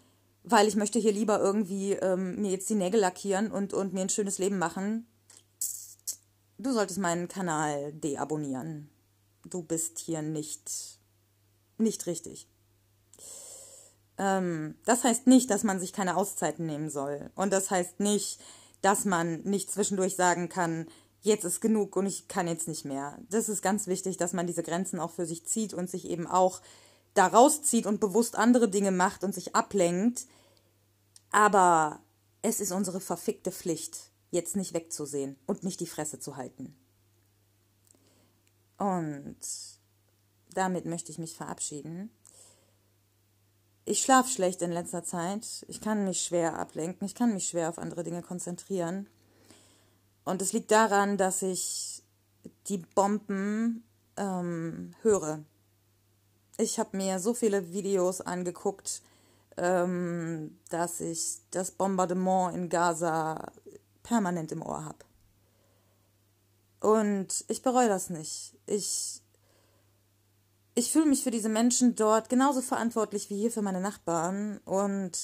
weil 0.43 0.67
ich 0.67 0.75
möchte 0.75 0.99
hier 0.99 1.11
lieber 1.11 1.39
irgendwie 1.39 1.93
ähm, 1.93 2.41
mir 2.41 2.51
jetzt 2.51 2.69
die 2.69 2.75
Nägel 2.75 2.99
lackieren 2.99 3.51
und, 3.51 3.73
und 3.73 3.93
mir 3.93 4.01
ein 4.01 4.09
schönes 4.09 4.37
Leben 4.37 4.57
machen. 4.57 5.07
Du 6.57 6.71
solltest 6.71 6.99
meinen 6.99 7.27
Kanal 7.27 7.93
deabonnieren. 7.93 8.89
Du 9.45 9.61
bist 9.61 9.99
hier 9.99 10.21
nicht, 10.21 10.99
nicht 11.77 12.05
richtig. 12.07 12.47
Ähm, 14.17 14.75
das 14.85 15.03
heißt 15.03 15.27
nicht, 15.27 15.49
dass 15.49 15.63
man 15.63 15.79
sich 15.79 15.93
keine 15.93 16.17
Auszeiten 16.17 16.65
nehmen 16.65 16.89
soll. 16.89 17.29
Und 17.35 17.53
das 17.53 17.71
heißt 17.71 17.99
nicht, 17.99 18.39
dass 18.81 19.05
man 19.05 19.41
nicht 19.41 19.71
zwischendurch 19.71 20.15
sagen 20.15 20.49
kann, 20.49 20.87
jetzt 21.21 21.45
ist 21.45 21.61
genug 21.61 21.95
und 21.95 22.05
ich 22.05 22.27
kann 22.27 22.47
jetzt 22.47 22.67
nicht 22.67 22.85
mehr. 22.85 23.17
Das 23.29 23.49
ist 23.49 23.61
ganz 23.61 23.87
wichtig, 23.87 24.17
dass 24.17 24.33
man 24.33 24.47
diese 24.47 24.63
Grenzen 24.63 24.99
auch 24.99 25.11
für 25.11 25.25
sich 25.25 25.45
zieht 25.45 25.73
und 25.73 25.89
sich 25.89 26.09
eben 26.09 26.27
auch 26.27 26.61
da 27.13 27.27
rauszieht 27.27 27.85
und 27.85 27.99
bewusst 27.99 28.35
andere 28.35 28.69
Dinge 28.69 28.91
macht 28.91 29.23
und 29.23 29.33
sich 29.33 29.55
ablenkt. 29.55 30.25
Aber 31.31 31.99
es 32.41 32.59
ist 32.59 32.71
unsere 32.71 33.01
verfickte 33.01 33.51
Pflicht, 33.51 34.11
jetzt 34.31 34.55
nicht 34.55 34.73
wegzusehen 34.73 35.35
und 35.45 35.63
nicht 35.63 35.79
die 35.79 35.87
Fresse 35.87 36.19
zu 36.19 36.37
halten. 36.37 36.75
Und 38.77 39.37
damit 40.53 40.85
möchte 40.85 41.11
ich 41.11 41.17
mich 41.17 41.35
verabschieden. 41.35 42.11
Ich 43.89 44.01
schlafe 44.01 44.29
schlecht 44.29 44.61
in 44.61 44.73
letzter 44.73 45.05
Zeit. 45.05 45.65
Ich 45.69 45.79
kann 45.79 46.03
mich 46.03 46.21
schwer 46.21 46.59
ablenken. 46.59 47.07
Ich 47.07 47.15
kann 47.15 47.33
mich 47.33 47.47
schwer 47.47 47.69
auf 47.69 47.77
andere 47.79 48.03
Dinge 48.03 48.21
konzentrieren. 48.21 49.07
Und 50.25 50.41
es 50.41 50.51
liegt 50.51 50.71
daran, 50.71 51.15
dass 51.15 51.41
ich 51.41 52.03
die 52.67 52.79
Bomben 52.79 53.85
ähm, 54.17 54.93
höre. 55.03 55.39
Ich 56.57 56.79
habe 56.79 56.97
mir 56.97 57.19
so 57.19 57.33
viele 57.33 57.71
Videos 57.71 58.19
angeguckt, 58.19 59.01
ähm, 59.55 60.59
dass 60.69 60.99
ich 60.99 61.37
das 61.51 61.71
Bombardement 61.71 62.57
in 62.57 62.67
Gaza 62.67 63.53
permanent 64.03 64.51
im 64.51 64.63
Ohr 64.63 64.83
habe. 64.83 65.05
Und 66.81 67.45
ich 67.47 67.61
bereue 67.61 67.87
das 67.87 68.09
nicht. 68.09 68.53
Ich 68.65 69.21
ich 70.77 70.91
fühle 70.91 71.07
mich 71.07 71.23
für 71.23 71.31
diese 71.31 71.49
Menschen 71.49 71.95
dort 71.95 72.29
genauso 72.29 72.61
verantwortlich 72.61 73.31
wie 73.31 73.35
hier 73.37 73.49
für 73.49 73.63
meine 73.63 73.81
Nachbarn. 73.81 74.59
Und 74.63 75.17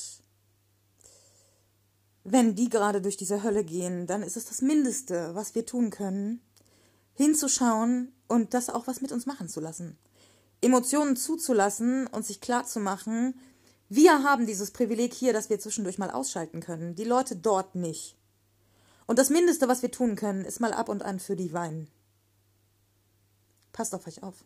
wenn 2.23 2.55
die 2.55 2.69
gerade 2.69 3.01
durch 3.01 3.17
diese 3.17 3.43
Hölle 3.43 3.63
gehen, 3.63 4.07
dann 4.07 4.23
ist 4.23 4.35
es 4.35 4.45
das 4.45 4.63
Mindeste, 4.63 5.35
was 5.35 5.53
wir 5.53 5.63
tun 5.67 5.91
können, 5.91 6.41
hinzuschauen 7.13 8.11
und 8.27 8.55
das 8.55 8.71
auch 8.71 8.87
was 8.87 9.01
mit 9.01 9.11
uns 9.11 9.27
machen 9.27 9.47
zu 9.47 9.59
lassen. 9.59 9.99
Emotionen 10.59 11.15
zuzulassen 11.15 12.07
und 12.07 12.25
sich 12.25 12.41
klar 12.41 12.65
zu 12.65 12.79
machen, 12.79 13.39
wir 13.89 14.23
haben 14.23 14.47
dieses 14.47 14.71
Privileg 14.71 15.13
hier, 15.13 15.33
dass 15.33 15.51
wir 15.51 15.59
zwischendurch 15.59 15.99
mal 15.99 16.09
ausschalten 16.09 16.61
können. 16.61 16.95
Die 16.95 17.03
Leute 17.03 17.35
dort 17.35 17.75
nicht. 17.75 18.17
Und 19.05 19.19
das 19.19 19.29
Mindeste, 19.29 19.67
was 19.67 19.83
wir 19.83 19.91
tun 19.91 20.15
können, 20.15 20.45
ist 20.45 20.61
mal 20.61 20.73
ab 20.73 20.89
und 20.89 21.03
an 21.03 21.19
für 21.19 21.35
die 21.35 21.53
weinen. 21.53 21.91
Passt 23.71 23.93
auf 23.93 24.07
euch 24.07 24.23
auf. 24.23 24.45